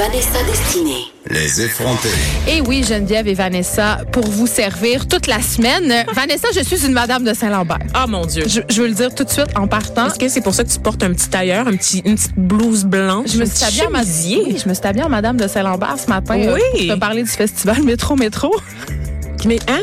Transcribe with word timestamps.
Vanessa 0.00 0.42
Destinée. 0.46 1.04
Les 1.28 1.60
effrontés. 1.60 2.08
Et 2.48 2.62
oui, 2.62 2.82
Geneviève 2.88 3.28
et 3.28 3.34
Vanessa, 3.34 3.98
pour 4.12 4.26
vous 4.26 4.46
servir 4.46 5.06
toute 5.06 5.26
la 5.26 5.42
semaine. 5.42 5.92
Euh, 5.92 6.12
Vanessa, 6.14 6.48
je 6.54 6.60
suis 6.64 6.86
une 6.86 6.94
madame 6.94 7.22
de 7.22 7.34
Saint-Lambert. 7.34 7.80
Ah 7.92 8.06
mon 8.06 8.24
Dieu. 8.24 8.44
Je, 8.46 8.60
je 8.70 8.80
veux 8.80 8.88
le 8.88 8.94
dire 8.94 9.14
tout 9.14 9.24
de 9.24 9.28
suite 9.28 9.54
en 9.56 9.66
partant. 9.68 10.06
Est-ce 10.06 10.18
que 10.18 10.28
c'est 10.30 10.40
pour 10.40 10.54
ça 10.54 10.64
que 10.64 10.70
tu 10.70 10.78
portes 10.78 11.02
un 11.02 11.12
petit 11.12 11.28
tailleur, 11.28 11.68
un 11.68 11.76
petit, 11.76 12.00
une 12.06 12.14
petite 12.14 12.34
blouse 12.38 12.84
blanche? 12.84 13.26
Je 13.34 13.38
me 13.40 13.44
suis 13.44 13.62
habillée 13.62 13.86
en 13.86 13.90
ma- 13.90 13.98
chemisier? 14.02 14.42
oui, 14.46 14.56
je 14.64 14.68
me 14.70 14.72
suis 14.72 14.86
habillée 14.86 15.04
en 15.04 15.10
madame 15.10 15.36
de 15.36 15.46
Saint-Lambert 15.46 15.96
ce 16.02 16.08
matin. 16.08 16.38
euh, 16.40 16.54
Oui. 16.54 16.86
pour 16.86 16.94
te 16.96 17.00
parler 17.00 17.22
du 17.22 17.28
festival 17.30 17.82
Métro 17.82 18.16
Métro. 18.16 18.54
Mais 19.46 19.58
hein? 19.68 19.80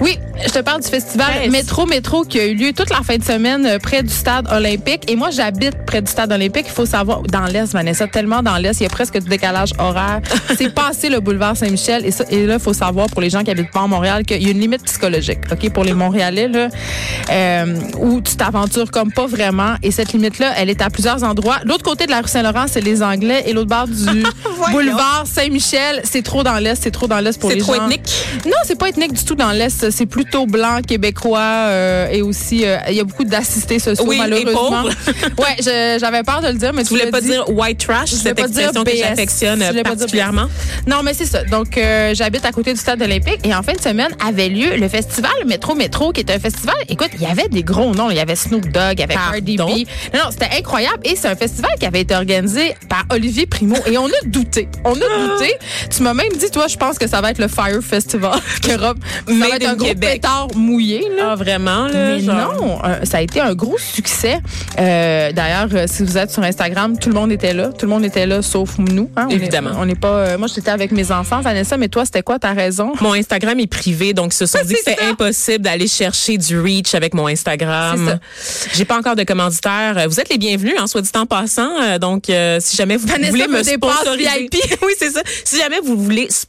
Oui, 0.00 0.18
je 0.44 0.50
te 0.52 0.58
parle 0.60 0.82
du 0.82 0.88
festival 0.88 1.28
Yes. 1.42 1.50
Métro 1.50 1.86
Métro 1.86 2.24
qui 2.24 2.38
a 2.40 2.46
eu 2.46 2.54
lieu 2.54 2.72
toute 2.72 2.90
la 2.90 3.02
fin 3.02 3.16
de 3.16 3.24
semaine 3.24 3.64
euh, 3.66 3.78
près 3.78 4.02
du 4.02 4.12
stade 4.12 4.48
olympique. 4.52 5.10
Et 5.10 5.16
moi, 5.16 5.30
j'habite 5.30 5.84
près 5.86 6.02
du 6.02 6.10
stade 6.10 6.32
olympique. 6.32 6.64
Il 6.66 6.72
faut 6.72 6.86
savoir, 6.86 7.22
dans 7.22 7.44
l'Est, 7.46 7.72
Vanessa, 7.72 8.06
tellement 8.06 8.42
dans 8.42 8.56
l'Est, 8.56 8.80
il 8.80 8.82
y 8.82 8.86
a 8.86 8.90
presque 8.90 9.18
du 9.18 9.28
décalage 9.28 9.70
horaire. 9.78 10.20
C'est 10.58 10.74
passé 10.74 11.08
le 11.08 11.20
boulevard 11.20 11.56
Saint-Michel. 11.56 12.04
Et, 12.04 12.10
ça- 12.10 12.24
et 12.30 12.46
là, 12.46 12.54
il 12.54 12.60
faut 12.60 12.72
savoir, 12.74 13.06
pour 13.08 13.20
les 13.20 13.30
gens 13.30 13.42
qui 13.44 13.50
habitent 13.50 13.70
pas 13.72 13.80
en 13.80 13.88
Montréal, 13.88 14.24
qu'il 14.24 14.42
y 14.42 14.48
a 14.48 14.50
une 14.50 14.60
limite 14.60 14.82
psychologique, 14.84 15.38
OK, 15.50 15.70
pour 15.70 15.84
les 15.84 15.94
Montréalais, 15.94 16.48
là, 16.48 16.68
euh, 17.30 17.78
où 17.98 18.20
tu 18.20 18.36
t'aventures 18.36 18.90
comme 18.90 19.12
pas 19.12 19.26
vraiment. 19.26 19.74
Et 19.82 19.90
cette 19.90 20.12
limite-là, 20.12 20.52
elle 20.56 20.70
est 20.70 20.82
à 20.82 20.90
plusieurs 20.90 21.22
endroits. 21.22 21.58
L'autre 21.64 21.84
côté 21.84 22.06
de 22.06 22.10
la 22.10 22.20
rue 22.20 22.28
Saint-Laurent, 22.28 22.66
c'est 22.68 22.80
les 22.80 23.02
Anglais. 23.02 23.44
Et 23.46 23.52
l'autre 23.52 23.68
bord 23.68 23.86
du 23.88 24.22
boulevard 24.72 25.24
Saint-Michel, 25.26 26.02
c'est 26.04 26.22
trop 26.22 26.42
dans 26.42 26.58
l'Est. 26.58 26.82
C'est 26.82 26.90
trop 26.90 27.06
dans 27.06 27.20
l'Est 27.20 27.38
pour 27.40 27.50
C'est 27.50 27.56
les 27.56 27.62
trop 27.62 27.74
gens. 27.74 27.84
ethnique? 27.88 28.02
Non, 28.46 28.56
c'est 28.64 28.78
pas 28.82 28.88
ethnique 28.88 29.12
du 29.12 29.24
tout 29.24 29.36
dans 29.36 29.52
l'Est. 29.52 29.90
C'est 29.90 30.06
plutôt 30.06 30.46
blanc, 30.46 30.80
québécois 30.86 31.40
euh, 31.40 32.08
et 32.08 32.20
aussi, 32.20 32.66
euh, 32.66 32.78
il 32.88 32.96
y 32.96 33.00
a 33.00 33.04
beaucoup 33.04 33.24
d'assistés 33.24 33.78
sociaux, 33.78 34.04
Oui, 34.06 34.18
malheureusement. 34.18 34.84
ouais, 35.38 35.98
j'avais 35.98 36.22
peur 36.24 36.40
de 36.40 36.48
le 36.48 36.54
dire, 36.54 36.72
mais 36.72 36.82
Tu 36.82 36.88
voulais 36.88 37.10
pas 37.10 37.20
dire 37.20 37.48
white 37.48 37.78
trash, 37.78 38.10
Je 38.10 38.16
cette 38.16 38.36
pas 38.36 38.48
dire 38.48 38.70
expression 38.70 38.84
que 38.84 38.96
j'affectionne 38.96 39.82
particulièrement? 39.84 40.48
Non, 40.86 41.02
mais 41.04 41.14
c'est 41.14 41.26
ça. 41.26 41.44
Donc, 41.44 41.78
euh, 41.78 42.12
j'habite 42.14 42.44
à 42.44 42.50
côté 42.50 42.72
du 42.72 42.80
stade 42.80 43.00
olympique 43.00 43.38
et 43.44 43.54
en 43.54 43.62
fin 43.62 43.74
de 43.74 43.80
semaine 43.80 44.10
avait 44.26 44.48
lieu 44.48 44.76
le 44.76 44.88
festival 44.88 45.30
Métro 45.46 45.74
Métro, 45.74 46.10
qui 46.10 46.20
est 46.20 46.30
un 46.30 46.40
festival. 46.40 46.74
Écoute, 46.88 47.10
il 47.14 47.22
y 47.22 47.26
avait 47.26 47.48
des 47.48 47.62
gros 47.62 47.94
noms. 47.94 48.10
Il 48.10 48.16
y 48.16 48.20
avait 48.20 48.36
Snoop 48.36 48.66
Dogg, 48.72 48.94
il 48.94 49.00
y 49.00 49.02
avait 49.04 49.14
Cardi 49.14 49.56
B. 49.56 49.60
Non, 49.60 49.68
non, 50.14 50.30
c'était 50.30 50.50
incroyable 50.58 51.00
et 51.04 51.14
c'est 51.14 51.28
un 51.28 51.36
festival 51.36 51.70
qui 51.78 51.86
avait 51.86 52.00
été 52.00 52.16
organisé 52.16 52.74
par 52.88 53.04
Olivier 53.10 53.46
Primo 53.46 53.76
et 53.86 53.96
on 53.96 54.06
a 54.06 54.26
douté. 54.26 54.68
On 54.84 54.94
a 54.94 54.94
douté. 55.28 55.54
Tu 55.94 56.02
m'as 56.02 56.14
même 56.14 56.32
dit, 56.36 56.50
toi, 56.50 56.66
je 56.66 56.76
pense 56.76 56.98
que 56.98 57.06
ça 57.06 57.20
va 57.20 57.30
être 57.30 57.38
le 57.38 57.48
Fire 57.48 57.80
Festival. 57.80 58.40
Va 58.76 59.48
être 59.56 59.66
in 59.66 59.70
un 59.70 59.76
gros 59.76 59.94
pétard 59.94 60.48
mouillé. 60.54 61.00
Là. 61.16 61.30
Ah, 61.32 61.34
vraiment, 61.36 61.86
là? 61.86 62.16
Mais 62.16 62.20
genre? 62.20 62.54
non, 62.54 62.78
euh, 62.84 63.04
ça 63.04 63.18
a 63.18 63.20
été 63.20 63.40
un 63.40 63.54
gros 63.54 63.78
succès. 63.78 64.40
Euh, 64.78 65.32
D'ailleurs, 65.32 65.68
euh, 65.74 65.84
si 65.88 66.02
vous 66.04 66.18
êtes 66.18 66.30
sur 66.30 66.42
Instagram, 66.42 66.98
tout 66.98 67.08
le 67.08 67.14
monde 67.14 67.32
était 67.32 67.54
là. 67.54 67.68
Tout 67.68 67.86
le 67.86 67.90
monde 67.92 68.04
était 68.04 68.26
là, 68.26 68.42
sauf 68.42 68.78
nous. 68.78 69.10
hein. 69.16 69.26
On 69.28 69.30
est- 69.30 69.34
Évidemment. 69.34 69.70
on 69.78 69.84
n'est 69.86 69.94
pas. 69.94 70.08
euh, 70.08 70.38
moi, 70.38 70.48
j'étais 70.52 70.70
avec 70.70 70.92
mes 70.92 71.10
enfants, 71.12 71.40
Vanessa. 71.40 71.76
Mais 71.76 71.88
toi, 71.88 72.04
c'était 72.04 72.22
quoi 72.22 72.38
ta 72.38 72.52
raison? 72.52 72.92
Mon 73.00 73.12
Instagram 73.14 73.58
est 73.60 73.66
privé, 73.66 74.12
donc 74.14 74.32
ils 74.34 74.36
se 74.36 74.46
sont 74.46 74.58
dit 74.66 74.74
que 74.74 74.80
c'était 74.84 75.02
impossible 75.04 75.60
d'aller 75.64 75.86
chercher 75.88 76.38
du 76.38 76.60
reach 76.60 76.94
avec 76.94 77.14
mon 77.14 77.26
Instagram. 77.26 78.18
J'ai 78.74 78.84
pas 78.84 78.98
encore 78.98 79.16
de 79.16 79.24
commanditaire. 79.24 80.06
Vous 80.08 80.20
êtes 80.20 80.28
les 80.30 80.38
bienvenus, 80.38 80.74
en 80.80 80.86
soit 80.86 81.02
dit 81.02 81.10
en 81.14 81.26
passant. 81.26 81.98
Donc, 82.00 82.30
euh, 82.30 82.58
si 82.60 82.76
jamais 82.76 82.96
vous 82.96 83.06
Vanessa 83.06 83.30
voulez 83.30 83.48
me 83.48 83.58
me 83.58 83.62
sponsoriser, 83.62 84.28
VIP. 84.50 84.54
oui, 84.82 84.92
c'est 84.98 85.10
ça. 85.10 85.20
Si 85.44 85.58
jamais 85.58 85.80
vous 85.82 85.96
voulez 85.96 86.22
sponsoriser 86.30 86.48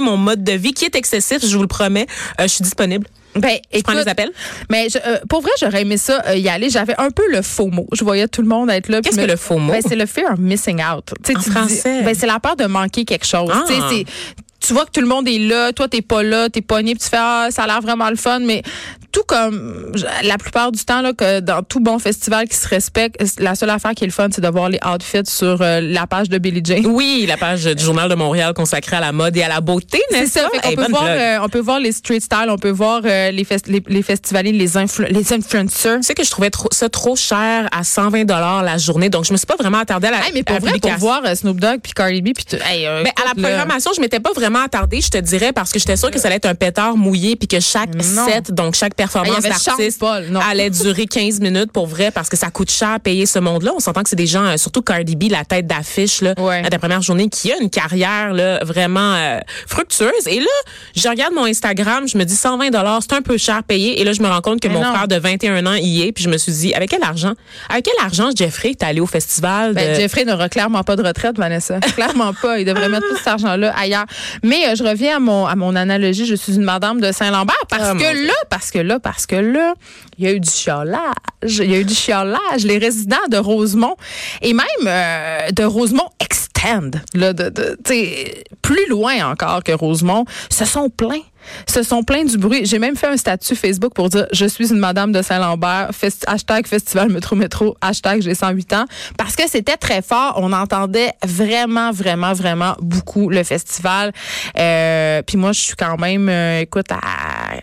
mon 0.00 0.16
mode 0.16 0.44
de 0.44 0.52
vie 0.52 0.72
qui 0.72 0.84
est 0.84 0.94
excessif, 0.96 1.44
je 1.46 1.54
vous 1.56 1.62
le 1.62 1.68
promets, 1.68 2.06
euh, 2.40 2.44
je 2.44 2.48
suis 2.48 2.62
disponible. 2.62 3.06
Ben, 3.34 3.58
Je 3.72 3.82
prends 3.82 3.92
les 3.92 4.08
appels. 4.08 4.32
Mais 4.70 4.88
je- 4.88 4.98
euh, 5.06 5.18
pour 5.28 5.42
vrai, 5.42 5.50
j'aurais 5.60 5.82
aimé 5.82 5.96
ça 5.96 6.22
euh, 6.26 6.36
y 6.36 6.48
aller. 6.48 6.70
J'avais 6.70 6.94
un 6.98 7.10
peu 7.10 7.22
le 7.30 7.42
faux 7.42 7.68
mot. 7.68 7.86
Je 7.92 8.02
voyais 8.02 8.26
tout 8.26 8.42
le 8.42 8.48
monde 8.48 8.68
être 8.70 8.88
là. 8.88 9.00
Qu'est-ce 9.00 9.16
que 9.16 9.20
le 9.20 9.36
faux 9.36 9.58
mot? 9.58 9.72
Ben, 9.72 9.82
c'est 9.86 9.94
le 9.96 10.06
fear 10.06 10.32
of 10.32 10.38
missing 10.40 10.82
out. 10.82 11.12
Tu 11.24 11.32
sais, 11.32 11.38
En 11.38 11.40
tu 11.40 11.48
dis- 11.50 11.54
français? 11.54 12.02
ben, 12.02 12.14
c'est 12.18 12.26
la 12.26 12.40
peur 12.40 12.56
de 12.56 12.64
manquer 12.66 13.04
quelque 13.04 13.26
chose. 13.26 13.50
Ah. 13.52 13.64
Tu 14.60 14.72
vois 14.72 14.84
que 14.86 14.90
tout 14.90 15.00
le 15.00 15.06
monde 15.06 15.28
est 15.28 15.38
là, 15.38 15.72
toi 15.72 15.86
t'es 15.86 16.02
pas 16.02 16.24
là, 16.24 16.48
t'es 16.50 16.62
pogné, 16.62 16.94
puis 16.96 17.04
tu 17.04 17.08
fais 17.08 17.16
ah 17.20 17.46
ça 17.50 17.62
a 17.62 17.66
l'air 17.68 17.80
vraiment 17.80 18.10
le 18.10 18.16
fun, 18.16 18.40
mais 18.40 18.62
tout 19.18 19.24
comme 19.26 19.92
la 20.22 20.38
plupart 20.38 20.70
du 20.70 20.84
temps 20.84 21.00
là 21.02 21.12
que 21.12 21.40
dans 21.40 21.62
tout 21.62 21.80
bon 21.80 21.98
festival 21.98 22.46
qui 22.48 22.56
se 22.56 22.68
respecte, 22.68 23.16
la 23.38 23.54
seule 23.54 23.70
affaire 23.70 23.92
qui 23.92 24.04
est 24.04 24.06
le 24.06 24.12
fun, 24.12 24.28
c'est 24.32 24.40
de 24.40 24.48
voir 24.48 24.68
les 24.68 24.78
outfits 24.86 25.18
sur 25.26 25.60
euh, 25.60 25.80
la 25.80 26.06
page 26.06 26.28
de 26.28 26.38
Billie 26.38 26.62
Jean. 26.64 26.84
Oui, 26.86 27.24
la 27.26 27.36
page 27.36 27.64
du 27.64 27.82
Journal 27.82 28.08
de 28.08 28.14
Montréal 28.14 28.54
consacrée 28.54 28.96
à 28.96 29.00
la 29.00 29.12
mode 29.12 29.36
et 29.36 29.42
à 29.42 29.48
la 29.48 29.60
beauté, 29.60 30.00
C'est 30.10 30.20
n'est-ce 30.20 30.32
ça. 30.34 30.42
pas? 30.42 30.50
Fait 30.50 30.60
qu'on 30.60 30.68
Hey, 30.68 30.76
peut 30.76 30.90
voir, 30.90 31.04
euh, 31.08 31.38
on 31.42 31.48
peut 31.48 31.58
voir 31.58 31.80
les 31.80 31.92
street 31.92 32.20
style, 32.20 32.46
on 32.48 32.58
peut 32.58 32.70
voir 32.70 33.00
euh, 33.04 33.30
les, 33.32 33.44
fest- 33.44 33.66
les, 33.66 33.82
les 33.88 34.02
festivaliers, 34.02 34.52
les, 34.52 34.76
influ- 34.76 35.08
les 35.10 35.32
influencers. 35.32 35.96
Tu 35.96 36.02
sais 36.04 36.14
que 36.14 36.24
je 36.24 36.30
trouvais 36.30 36.50
trop- 36.50 36.68
ça 36.70 36.88
trop 36.88 37.16
cher 37.16 37.68
à 37.72 37.82
120 37.84 38.24
dollars 38.24 38.62
la 38.62 38.78
journée, 38.78 39.08
donc 39.10 39.24
je 39.24 39.32
me 39.32 39.36
suis 39.36 39.46
pas 39.46 39.56
vraiment 39.56 39.78
attardée 39.78 40.08
à 40.08 40.12
la 40.12 40.18
Hey, 40.18 40.32
mais 40.34 40.42
pour 40.44 40.56
à 40.56 40.58
vrai, 40.60 40.78
pour 40.78 40.92
voir 40.98 41.22
Snoop 41.34 41.58
Dogg 41.58 41.80
puis 41.82 41.92
Cardi 41.92 42.22
B 42.22 42.28
puis 42.34 42.44
tout- 42.44 42.56
hey, 42.70 42.84
Ben, 42.84 43.10
à 43.20 43.34
la 43.34 43.42
programmation, 43.42 43.90
je 43.96 44.00
m'étais 44.00 44.20
pas 44.20 44.32
vraiment 44.32 44.60
attardée, 44.62 45.00
je 45.00 45.10
te 45.10 45.18
dirais, 45.18 45.52
parce 45.52 45.72
que 45.72 45.78
j'étais 45.78 45.96
sûre 45.96 46.10
que 46.10 46.18
ça 46.20 46.28
allait 46.28 46.36
être 46.36 46.46
un 46.46 46.54
pétard 46.54 46.96
mouillé, 46.96 47.34
puis 47.36 47.48
que 47.48 47.58
chaque 47.60 47.94
Non. 47.94 48.26
set, 48.26 48.52
donc 48.52 48.74
chaque 48.74 48.94
y 48.98 49.07
performance 49.08 49.42
Sean 49.62 49.76
d'artiste 49.76 50.02
allait 50.48 50.70
durer 50.70 51.06
15 51.06 51.40
minutes 51.40 51.72
pour 51.72 51.86
vrai, 51.86 52.10
parce 52.10 52.28
que 52.28 52.36
ça 52.36 52.50
coûte 52.50 52.70
cher 52.70 52.90
à 52.90 52.98
payer 52.98 53.26
ce 53.26 53.38
monde-là. 53.38 53.72
On 53.74 53.80
s'entend 53.80 54.02
que 54.02 54.08
c'est 54.08 54.16
des 54.16 54.26
gens, 54.26 54.44
euh, 54.44 54.56
surtout 54.56 54.82
Cardi 54.82 55.16
B, 55.16 55.24
la 55.30 55.44
tête 55.44 55.66
d'affiche 55.66 56.20
là, 56.20 56.34
Ouais. 56.38 56.62
à 56.64 56.70
ta 56.70 56.78
première 56.78 57.02
journée, 57.02 57.28
qui 57.28 57.52
a 57.52 57.56
une 57.60 57.70
carrière 57.70 58.32
là, 58.32 58.62
vraiment 58.64 59.14
euh, 59.14 59.38
fructueuse. 59.66 60.26
Et 60.26 60.40
là, 60.40 60.46
je 60.96 61.08
regarde 61.08 61.34
mon 61.34 61.44
Instagram, 61.44 62.06
je 62.08 62.16
me 62.18 62.24
dis 62.24 62.36
120 62.36 62.70
dollars, 62.70 63.00
c'est 63.02 63.14
un 63.14 63.22
peu 63.22 63.36
cher 63.36 63.62
payé. 63.62 64.00
Et 64.00 64.04
là, 64.04 64.12
je 64.12 64.22
me 64.22 64.28
rends 64.28 64.40
compte 64.40 64.60
que 64.60 64.68
Mais 64.68 64.74
mon 64.74 64.84
non. 64.84 64.92
frère 64.94 65.08
de 65.08 65.16
21 65.16 65.66
ans 65.66 65.74
y 65.74 66.02
est, 66.02 66.12
puis 66.12 66.24
je 66.24 66.28
me 66.28 66.38
suis 66.38 66.52
dit, 66.52 66.74
avec 66.74 66.90
quel 66.90 67.02
argent, 67.02 67.32
avec 67.68 67.84
quel 67.84 68.04
argent 68.04 68.30
Jeffrey 68.34 68.74
t'es 68.78 68.86
allé 68.86 69.00
au 69.00 69.06
festival 69.06 69.74
Ben, 69.74 69.94
Jeffrey 69.96 70.24
n'aura 70.24 70.48
clairement 70.48 70.82
pas 70.82 70.96
de 70.96 71.02
retraite, 71.02 71.36
Vanessa. 71.36 71.80
clairement 71.94 72.32
pas. 72.34 72.58
Il 72.58 72.64
devrait 72.64 72.88
mettre 72.88 73.06
tout 73.08 73.16
cet 73.16 73.28
argent-là 73.28 73.74
ailleurs. 73.78 74.06
Mais 74.42 74.66
euh, 74.68 74.74
je 74.74 74.84
reviens 74.84 75.16
à 75.16 75.18
mon, 75.20 75.46
à 75.46 75.54
mon 75.56 75.74
analogie. 75.76 76.26
Je 76.26 76.34
suis 76.34 76.54
une 76.54 76.62
madame 76.64 77.00
de 77.00 77.12
Saint-Lambert 77.12 77.56
parce 77.68 77.94
mon 77.94 78.00
que 78.00 78.26
là, 78.26 78.32
parce 78.50 78.70
que 78.70 78.78
là, 78.78 78.87
parce 78.96 79.26
que 79.26 79.36
là, 79.36 79.74
il 80.18 80.24
y 80.24 80.28
a 80.28 80.32
eu 80.32 80.40
du 80.40 80.50
chiolage. 80.50 81.12
Il 81.42 81.70
y 81.70 81.74
a 81.74 81.78
eu 81.78 81.84
du 81.84 81.94
chiolage. 81.94 82.64
Les 82.64 82.78
résidents 82.78 83.16
de 83.30 83.36
Rosemont 83.36 83.96
et 84.42 84.52
même 84.52 84.66
euh, 84.86 85.50
de 85.50 85.64
Rosemont 85.64 86.08
Extend, 86.20 86.90
là, 87.14 87.32
de, 87.32 87.76
plus 88.62 88.88
loin 88.88 89.30
encore 89.30 89.62
que 89.62 89.72
Rosemont, 89.72 90.24
se 90.50 90.64
sont 90.64 90.90
plaints. 90.90 91.22
Se 91.66 91.82
sont 91.82 92.02
plaints 92.02 92.24
du 92.24 92.36
bruit. 92.36 92.66
J'ai 92.66 92.78
même 92.78 92.96
fait 92.96 93.06
un 93.06 93.16
statut 93.16 93.54
Facebook 93.54 93.94
pour 93.94 94.08
dire 94.08 94.26
je 94.32 94.44
suis 94.44 94.70
une 94.70 94.78
madame 94.78 95.12
de 95.12 95.22
Saint-Lambert, 95.22 95.90
hashtag 96.26 96.66
festival 96.66 97.10
métro 97.10 97.36
métro, 97.36 97.76
hashtag 97.80 98.22
j'ai 98.22 98.34
108 98.34 98.72
ans. 98.74 98.84
Parce 99.16 99.36
que 99.36 99.48
c'était 99.48 99.76
très 99.76 100.02
fort. 100.02 100.34
On 100.36 100.52
entendait 100.52 101.12
vraiment, 101.24 101.90
vraiment, 101.92 102.32
vraiment 102.32 102.76
beaucoup 102.80 103.30
le 103.30 103.42
festival. 103.44 104.12
Euh, 104.58 105.22
Puis 105.26 105.36
moi, 105.36 105.52
je 105.52 105.60
suis 105.60 105.76
quand 105.76 105.98
même, 105.98 106.28
euh, 106.28 106.60
écoute, 106.60 106.90
à, 106.90 107.60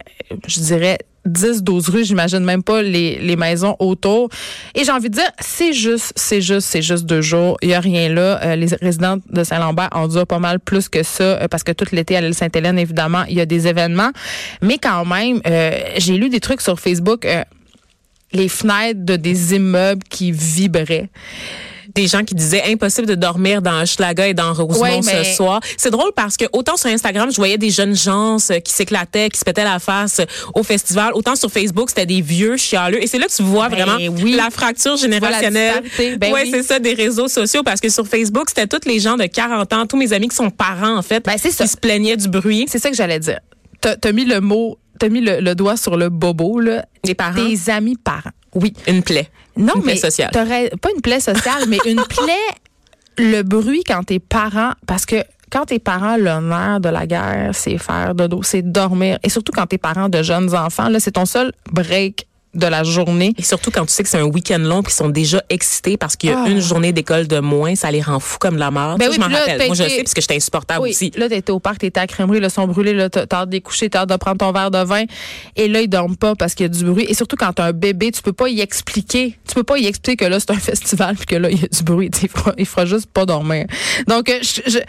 je 0.47 0.59
dirais, 0.61 0.97
10, 1.25 1.63
12 1.63 1.89
rues, 1.89 2.05
j'imagine 2.05 2.39
même 2.39 2.63
pas 2.63 2.81
les, 2.81 3.19
les 3.19 3.35
maisons 3.35 3.75
autour. 3.79 4.29
Et 4.73 4.83
j'ai 4.83 4.91
envie 4.91 5.09
de 5.09 5.15
dire, 5.15 5.31
c'est 5.39 5.73
juste, 5.73 6.13
c'est 6.15 6.41
juste, 6.41 6.67
c'est 6.67 6.81
juste 6.81 7.05
deux 7.05 7.21
jours. 7.21 7.57
Il 7.61 7.69
y 7.69 7.73
a 7.73 7.79
rien 7.79 8.09
là. 8.09 8.39
Euh, 8.43 8.55
les 8.55 8.67
résidents 8.81 9.17
de 9.29 9.43
Saint-Lambert 9.43 9.89
en 9.91 10.07
durent 10.07 10.27
pas 10.27 10.39
mal 10.39 10.59
plus 10.59 10.89
que 10.89 11.03
ça, 11.03 11.23
euh, 11.23 11.47
parce 11.47 11.63
que 11.63 11.71
tout 11.71 11.85
l'été 11.91 12.15
à 12.15 12.21
l'île 12.21 12.33
Sainte-Hélène, 12.33 12.79
évidemment, 12.79 13.23
il 13.29 13.35
y 13.35 13.41
a 13.41 13.45
des 13.45 13.67
événements. 13.67 14.11
Mais 14.61 14.77
quand 14.77 15.05
même, 15.05 15.41
euh, 15.47 15.71
j'ai 15.97 16.17
lu 16.17 16.29
des 16.29 16.39
trucs 16.39 16.61
sur 16.61 16.79
Facebook. 16.79 17.27
les 18.33 18.49
fenêtres 18.49 19.05
de 19.05 19.15
des 19.15 19.55
immeubles 19.55 20.03
qui 20.09 20.31
vibraient. 20.31 21.09
Des 21.95 22.07
gens 22.07 22.23
qui 22.25 22.35
disaient 22.35 22.61
impossible 22.67 23.07
de 23.07 23.15
dormir 23.15 23.61
dans 23.61 23.81
Hochelaga 23.81 24.27
et 24.27 24.33
dans 24.33 24.53
Rosemont 24.53 24.81
Ouais, 24.81 24.99
mais- 25.05 25.23
ce 25.23 25.35
soir. 25.35 25.61
C'est 25.77 25.91
drôle 25.91 26.11
parce 26.13 26.35
que 26.35 26.43
autant 26.51 26.75
sur 26.75 26.89
Instagram, 26.89 27.29
je 27.31 27.37
voyais 27.37 27.57
des 27.57 27.69
jeunes 27.69 27.95
gens 27.95 28.37
qui 28.63 28.73
s'éclataient, 28.73 29.29
qui 29.29 29.39
se 29.39 29.45
pétaient 29.45 29.63
la 29.63 29.79
face 29.79 30.19
au 30.53 30.61
festival, 30.63 31.13
autant 31.13 31.35
sur 31.35 31.49
Facebook, 31.49 31.89
c'était 31.89 32.05
des 32.05 32.19
vieux 32.21 32.57
chialeux. 32.57 33.01
Et 33.01 33.07
c'est 33.07 33.17
là 33.17 33.27
que 33.27 33.33
tu 33.33 33.43
vois 33.43 33.69
Ben 33.69 33.77
vraiment 33.85 33.97
oui. 34.21 34.33
la 34.33 34.49
fracture 34.49 34.97
générationnelle. 34.97 35.83
Ben 36.19 36.33
ouais, 36.33 36.43
oui. 36.43 36.49
c'est 36.51 36.63
ça, 36.63 36.79
des 36.79 36.93
réseaux 36.93 37.29
sociaux 37.29 37.63
parce 37.63 37.79
que 37.79 37.87
sur 37.89 38.05
Facebook, 38.05 38.49
c'était 38.49 38.67
tous 38.67 38.85
les 38.87 38.99
gens 38.99 39.15
de 39.15 39.25
40 39.25 39.71
ans, 39.73 39.85
tous 39.87 39.97
mes 39.97 40.11
amis 40.11 40.27
qui 40.27 40.35
sont 40.35 40.49
parents 40.49 40.97
en 40.97 41.01
fait, 41.01 41.23
Ben, 41.25 41.35
c'est 41.37 41.51
ça. 41.51 41.63
qui 41.63 41.69
se 41.69 41.77
plaignaient 41.77 42.17
du 42.17 42.27
bruit. 42.27 42.65
C'est 42.69 42.79
ça 42.79 42.89
que 42.89 42.95
j'allais 42.95 43.19
dire. 43.19 43.39
T'as 43.79 43.95
as 44.03 44.11
mis 44.11 44.25
le 44.25 44.41
mot, 44.41 44.77
t'as 44.99 45.07
mis 45.09 45.21
le, 45.21 45.39
le 45.39 45.55
doigt 45.55 45.77
sur 45.77 45.95
le 45.95 46.09
bobo, 46.09 46.59
là. 46.59 46.85
Les 47.05 47.15
parents. 47.15 47.35
Tes 47.35 47.71
amis 47.71 47.95
parents. 47.95 48.31
Oui. 48.55 48.73
Une 48.87 49.03
plaie. 49.03 49.29
Non, 49.57 49.73
Une 49.75 49.81
plaie 49.83 49.93
mais 49.93 49.99
sociale. 49.99 50.31
pas 50.31 50.89
une 50.95 51.01
plaie 51.01 51.19
sociale, 51.19 51.63
mais 51.67 51.77
une 51.85 52.01
plaie, 52.09 52.33
le 53.17 53.41
bruit 53.43 53.83
quand 53.85 54.03
tes 54.03 54.19
parents, 54.19 54.71
parce 54.87 55.05
que 55.05 55.17
quand 55.51 55.65
tes 55.67 55.79
parents, 55.79 56.17
le 56.17 56.41
nerf 56.41 56.79
de 56.81 56.89
la 56.89 57.05
guerre, 57.05 57.51
c'est 57.53 57.77
faire 57.77 58.13
dodo, 58.15 58.41
c'est 58.43 58.61
dormir. 58.63 59.19
Et 59.23 59.29
surtout 59.29 59.51
quand 59.53 59.67
tes 59.67 59.77
parents 59.77 60.09
de 60.09 60.21
jeunes 60.23 60.53
enfants, 60.55 60.89
là, 60.89 60.99
c'est 60.99 61.11
ton 61.13 61.25
seul 61.25 61.53
break 61.71 62.27
de 62.55 62.67
la 62.67 62.83
journée. 62.83 63.33
Et 63.37 63.43
surtout 63.43 63.69
quand 63.71 63.85
tu 63.85 63.93
sais 63.93 64.03
que 64.03 64.09
c'est 64.09 64.17
un 64.17 64.23
week-end 64.25 64.57
long 64.59 64.81
puis 64.83 64.93
sont 64.93 65.09
déjà 65.09 65.43
excités 65.49 65.97
parce 65.97 66.15
qu'il 66.15 66.29
y 66.29 66.33
a 66.33 66.43
Ah. 66.45 66.49
une 66.49 66.61
journée 66.61 66.91
d'école 66.93 67.27
de 67.27 67.39
moins, 67.39 67.75
ça 67.75 67.91
les 67.91 68.01
rend 68.01 68.19
fous 68.19 68.37
comme 68.39 68.57
la 68.57 68.71
mort. 68.71 68.97
Ben 68.97 69.05
Ça, 69.05 69.09
oui, 69.11 69.15
je 69.17 69.21
m'en 69.21 69.27
là, 69.27 69.39
rappelle. 69.39 69.65
Moi, 69.67 69.75
je 69.75 69.83
sais 69.83 69.97
parce 70.03 70.13
que 70.13 70.21
j'étais 70.21 70.35
insupportable 70.35 70.81
Oui, 70.81 70.89
aussi. 70.91 71.11
là, 71.15 71.27
t'étais 71.29 71.51
au 71.51 71.59
parc, 71.59 71.79
t'étais 71.79 71.99
à 71.99 72.07
crèmerie, 72.07 72.39
le 72.39 72.49
son 72.49 72.67
brûlé, 72.67 72.93
là, 72.93 73.09
t'as 73.09 73.25
hâte 73.31 73.49
de 73.49 73.59
coucher, 73.59 73.89
t'as 73.89 74.01
hâte 74.01 74.09
de 74.09 74.15
prendre 74.15 74.37
ton 74.37 74.51
verre 74.51 74.71
de 74.71 74.83
vin. 74.83 75.03
Et 75.55 75.67
là, 75.67 75.81
ils 75.81 75.87
dorment 75.87 76.17
pas 76.17 76.35
parce 76.35 76.55
qu'il 76.55 76.65
y 76.65 76.69
a 76.69 76.69
du 76.69 76.83
bruit. 76.85 77.05
Et 77.07 77.13
surtout, 77.13 77.35
quand 77.35 77.53
t'as 77.53 77.65
un 77.65 77.71
bébé, 77.73 78.11
tu 78.11 78.21
peux 78.21 78.33
pas 78.33 78.49
y 78.49 78.61
expliquer. 78.61 79.37
Tu 79.47 79.53
peux 79.55 79.63
pas 79.63 79.77
y 79.77 79.85
expliquer 79.87 80.25
que 80.25 80.29
là, 80.29 80.39
c'est 80.39 80.51
un 80.51 80.55
festival 80.59 81.15
puis 81.15 81.25
que 81.25 81.35
là, 81.35 81.49
il 81.49 81.61
y 81.61 81.65
a 81.65 81.67
du 81.67 81.83
bruit. 81.83 82.09
Il 82.21 82.29
fera, 82.29 82.53
il 82.57 82.65
fera 82.65 82.85
juste 82.85 83.07
pas 83.11 83.25
dormir. 83.25 83.65
Donc, 84.07 84.29
euh, 84.29 84.39
je, 84.41 84.61
je, 84.71 84.79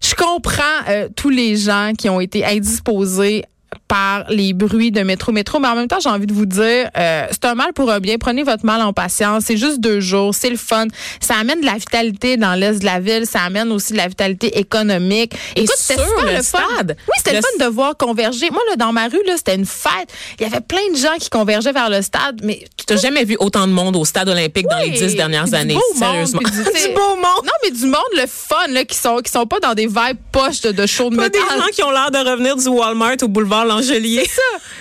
je 0.00 0.14
comprends 0.14 0.62
euh, 0.88 1.08
tous 1.14 1.30
les 1.30 1.56
gens 1.56 1.92
qui 1.96 2.08
ont 2.08 2.20
été 2.20 2.44
indisposés 2.44 3.44
par 3.88 4.24
les 4.30 4.52
bruits 4.52 4.90
de 4.90 5.00
métro 5.02 5.32
métro 5.32 5.58
mais 5.58 5.68
en 5.68 5.74
même 5.74 5.88
temps 5.88 5.98
j'ai 6.00 6.08
envie 6.08 6.26
de 6.26 6.32
vous 6.32 6.46
dire 6.46 6.90
euh, 6.96 7.26
c'est 7.30 7.44
un 7.44 7.54
mal 7.54 7.72
pour 7.72 7.90
un 7.90 8.00
bien 8.00 8.16
prenez 8.18 8.42
votre 8.42 8.64
mal 8.66 8.80
en 8.82 8.92
patience 8.92 9.44
c'est 9.46 9.56
juste 9.56 9.80
deux 9.80 10.00
jours 10.00 10.34
c'est 10.34 10.50
le 10.50 10.56
fun 10.56 10.86
ça 11.20 11.34
amène 11.36 11.60
de 11.60 11.66
la 11.66 11.74
vitalité 11.74 12.36
dans 12.36 12.54
l'est 12.54 12.78
de 12.78 12.84
la 12.84 13.00
ville 13.00 13.26
ça 13.26 13.40
amène 13.42 13.70
aussi 13.72 13.92
de 13.92 13.98
la 13.98 14.08
vitalité 14.08 14.58
économique 14.58 15.34
Et 15.56 15.62
Écoute, 15.62 15.74
c'était 15.78 16.00
super 16.02 16.24
le 16.32 16.42
fun. 16.42 16.58
stade. 16.76 16.96
oui 17.06 17.14
c'était 17.18 17.32
le, 17.32 17.36
Le- 17.38 17.42
fun 17.58 17.66
de 17.66 17.70
voir 17.70 17.96
converger 17.96 18.50
moi 18.50 18.60
là 18.70 18.76
dans 18.76 18.92
ma 18.92 19.06
rue 19.08 19.20
là 19.26 19.34
c'était 19.36 19.54
une 19.54 19.66
fête 19.66 20.08
il 20.38 20.42
y 20.42 20.46
avait 20.46 20.60
plein 20.60 20.90
de 20.92 20.96
gens 20.96 21.16
qui 21.18 21.30
convergeaient 21.30 21.72
vers 21.72 21.90
le 21.90 22.02
stade 22.02 22.40
mais 22.42 22.64
Tu 22.76 22.92
n'as 22.92 23.00
jamais 23.00 23.24
vu 23.24 23.36
autant 23.40 23.66
de 23.66 23.72
monde 23.72 23.96
au 23.96 24.04
stade 24.04 24.28
olympique 24.28 24.66
dans 24.68 24.78
les 24.78 24.90
dix 24.90 25.14
dernières 25.14 25.52
années. 25.54 25.74
beau 25.74 25.80
monde, 25.94 25.98
Sérieusement. 26.10 26.40
puis 26.44 26.52
du- 26.52 26.62
du 26.88 26.94
beau 26.94 27.16
monde. 27.16 27.44
non 27.44 27.52
mais 27.64 27.70
du 27.70 27.86
monde 27.86 28.02
le 28.16 28.26
fun 28.26 28.66
là 28.70 28.84
qui 28.84 28.96
sont 28.96 29.18
qui 29.18 29.30
sont 29.30 29.46
pas 29.46 29.60
dans 29.60 29.74
des 29.74 29.86
vibes 29.86 30.18
poches 30.32 30.60
de, 30.62 30.72
de 30.72 30.86
show 30.86 31.10
de 31.10 31.16
Pas 31.16 31.28
des 31.28 31.38
métal 31.38 31.58
gens 31.58 31.66
qui 31.72 31.82
ont 31.82 31.90
l'air 31.90 32.10
de 32.10 32.18
revenir 32.18 32.56
du 32.56 32.68
Walmart 32.68 33.16
au 33.22 33.28
boulevard 33.28 33.61
Langelier. 33.64 34.24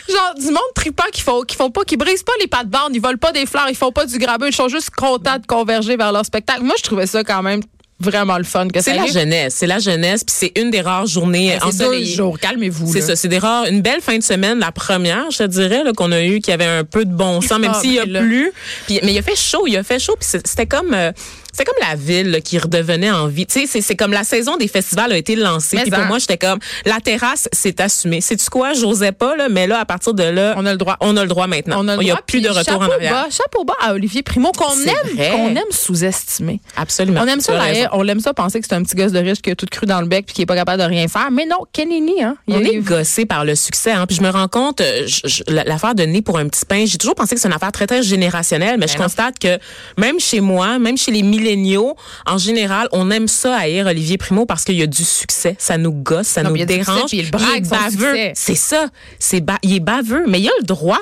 genre 0.10 0.34
du 0.38 0.48
monde 0.48 0.58
tripant 0.76 1.04
qui 1.12 1.22
font 1.22 1.42
qui 1.42 1.56
font 1.56 1.70
pas 1.72 1.84
qui 1.84 1.98
brisent 1.98 2.24
pas 2.24 2.34
les 2.40 2.48
pattes 2.48 2.68
bandes 2.70 2.92
ils 2.94 3.02
volent 3.02 3.18
pas 3.18 3.32
des 3.32 3.46
fleurs 3.46 3.68
ils 3.70 3.76
font 3.76 3.92
pas 3.92 4.06
du 4.06 4.18
grabeux 4.18 4.48
ils 4.50 4.56
sont 4.56 4.68
juste 4.68 4.90
contents 4.90 5.38
de 5.40 5.46
converger 5.46 5.96
vers 5.96 6.12
leur 6.12 6.26
spectacle 6.26 6.64
moi 6.64 6.76
je 6.78 6.84
trouvais 6.84 7.08
ça 7.08 7.24
quand 7.24 7.42
même 7.44 7.62
vraiment 8.00 8.38
le 8.40 8.44
fun 8.44 8.68
que 8.68 8.80
ça 8.82 8.92
C'est 8.92 8.98
la 8.98 9.06
jeunesse. 9.06 9.54
C'est 9.56 9.68
la 9.68 9.78
jeunesse. 9.78 10.24
Puis 10.24 10.36
c'est 10.36 10.52
une 10.60 10.72
des 10.72 10.82
rares 10.82 11.06
journées 11.06 11.56
c'est 11.72 11.78
deux 11.78 12.04
jours 12.04 12.40
calmez-vous 12.40 12.92
C'est 12.92 13.02
ça, 13.02 13.16
c'est 13.16 13.28
des 13.28 13.38
rares. 13.38 13.66
Une 13.68 13.82
belle 13.84 14.02
fin 14.02 14.18
de 14.18 14.24
semaine, 14.24 14.58
la 14.58 14.72
première, 14.72 15.30
je 15.30 15.38
te 15.38 15.44
dirais, 15.44 15.84
qu'on 15.96 16.12
a 16.12 16.24
eu, 16.24 16.40
qui 16.40 16.52
avait 16.52 16.66
un 16.66 16.84
peu 16.84 17.06
de 17.06 17.12
bon 17.14 17.42
sens, 17.48 17.60
même 17.60 17.74
Ah, 17.76 17.80
s'il 17.80 17.94
y 17.94 18.00
a 18.00 18.06
ben 18.06 18.14
là. 18.14 18.22
plu. 18.22 18.52
Puis, 18.88 19.00
mais 19.04 19.14
il 19.14 19.20
a 19.20 19.22
fait 19.22 19.36
chaud, 19.36 19.66
il 19.68 19.78
a 19.78 19.84
fait 19.84 20.00
chaud. 20.00 20.16
Puis 20.20 20.28
c'est- 20.32 20.48
c'était 20.48 20.66
comme, 20.66 20.96
euh, 20.96 21.12
c'est 21.52 21.64
comme 21.64 21.76
la 21.88 21.96
ville 21.96 22.32
là, 22.32 22.42
qui 22.42 22.58
redevenait 22.58 23.12
en 23.12 23.28
vie. 23.28 23.46
Tu 23.46 23.68
sais, 23.68 23.82
c'est- 23.82 23.96
comme 23.96 24.12
la 24.14 24.24
saison 24.24 24.58
des 24.58 24.68
festivals 24.68 25.12
a 25.12 25.18
été 25.18 25.36
lancée. 25.36 25.76
Mais 25.78 25.84
Puis 25.84 25.92
pour 25.92 26.00
en- 26.02 26.06
moi, 26.06 26.18
j'étais 26.20 26.38
comme, 26.38 26.60
la 26.86 27.00
terrasse, 27.00 27.48
c'est 27.52 27.80
assumé. 27.82 28.22
C'est 28.22 28.38
tu 28.38 28.50
quoi, 28.50 28.74
j'osais 28.74 29.12
pas 29.12 29.36
là, 29.36 29.48
mais 29.50 29.68
là, 29.68 29.80
à 29.80 29.86
partir 29.86 30.14
de 30.14 30.24
là, 30.24 30.54
On 30.58 30.66
a 30.66 30.72
le 30.72 30.78
droit. 30.78 30.98
On 31.02 31.16
a 31.18 31.22
le 31.24 31.28
droit 31.28 31.48
maintenant. 31.48 31.78
on 31.84 31.88
a 31.88 31.96
le 31.98 32.02
il 32.02 32.08
y 32.08 32.12
a 32.12 32.14
droit, 32.16 32.24
plus 32.26 32.42
de 32.42 32.50
retour 32.50 32.82
en 32.82 32.90
arrière. 32.90 33.12
bas, 33.14 33.28
chapeau 33.30 33.64
bas 33.64 33.74
à 33.82 33.94
Olivier 33.94 34.24
Primo 34.24 34.52
qu'on 34.54 34.72
aime 34.74 35.32
qu'on 35.32 35.50
aime 35.56 35.72
sous-estimer 35.72 36.60
Absolument. 36.76 37.22
on 37.24 37.28
aime 37.28 37.42
ça 37.42 37.54
on 37.94 38.08
aime 38.08 38.20
ça 38.20 38.34
penser 38.34 38.60
que 38.60 38.66
c'est 38.68 38.76
un 38.76 38.84
petit 38.84 38.96
gosse 38.96 39.12
de 39.12 39.20
riche 39.20 39.42
qui 39.42 39.52
a 39.52 39.56
tout 39.56 39.66
cru 39.70 39.86
dans 39.86 40.02
le 40.02 40.08
bec 40.08 40.26
puis 40.26 40.34
qui 40.36 40.42
est 40.42 40.46
pas 40.46 40.56
capable 40.56 40.82
de 40.82 40.88
rien 40.88 41.08
faire 41.08 41.30
mais 41.32 41.46
non 41.46 41.58
Kenini 41.74 42.24
hein 42.24 42.38
il 42.48 42.56
On 42.56 42.60
est 42.60 42.78
gossé 42.78 43.26
par 43.26 43.46
le 43.46 43.56
succès. 43.56 43.92
Hein. 43.92 44.06
Puis 44.08 44.18
je 44.18 44.22
me 44.22 44.30
rends 44.30 44.48
compte, 44.48 44.82
euh, 44.82 45.06
je- 45.08 45.28
je- 45.28 45.44
l'affaire 45.48 45.96
de 45.96 46.04
nez 46.04 46.22
pour 46.22 46.38
un 46.38 46.48
petit 46.48 46.66
pain, 46.66 46.86
j'ai 46.86 46.98
toujours 46.98 47.16
pensé 47.16 47.36
que 47.36 47.42
c'est 47.42 47.48
une 47.48 47.54
affaire 47.54 47.72
très, 47.72 47.88
très 47.88 48.02
générationnelle, 48.04 48.78
mais 48.80 48.88
je 48.88 48.98
non. 48.98 49.04
constate 49.04 49.38
que 49.40 49.58
même 49.98 50.20
chez 50.20 50.40
moi, 50.42 50.80
même 50.80 50.98
chez 50.98 51.12
les 51.12 51.24
milléniaux, 51.42 51.96
en 52.26 52.38
général, 52.38 52.88
on 52.92 53.10
aime 53.12 53.28
ça 53.28 53.56
haïr 53.58 53.86
Olivier 53.88 54.18
Primo 54.18 54.46
parce 54.46 54.64
qu'il 54.64 54.76
y 54.76 54.82
a 54.82 54.88
du 54.88 55.04
succès. 55.04 55.56
Ça 55.58 55.78
nous 55.78 55.92
gosse, 55.92 56.28
ça 56.28 56.44
Non, 56.44 56.52
nous 56.52 56.56
il 56.58 56.62
succès, 56.62 56.78
dérange. 56.78 57.14
il 57.14 57.32
brague 57.32 57.66
est 57.66 57.70
baveux. 57.70 58.16
C'est 58.36 58.56
ça. 58.56 58.88
C'est 59.20 59.42
ba- 59.42 59.60
il 59.64 59.76
est 59.76 59.80
baveux, 59.80 60.26
mais 60.28 60.40
il 60.40 60.48
a 60.48 60.52
le 60.60 60.66
droit. 60.66 61.00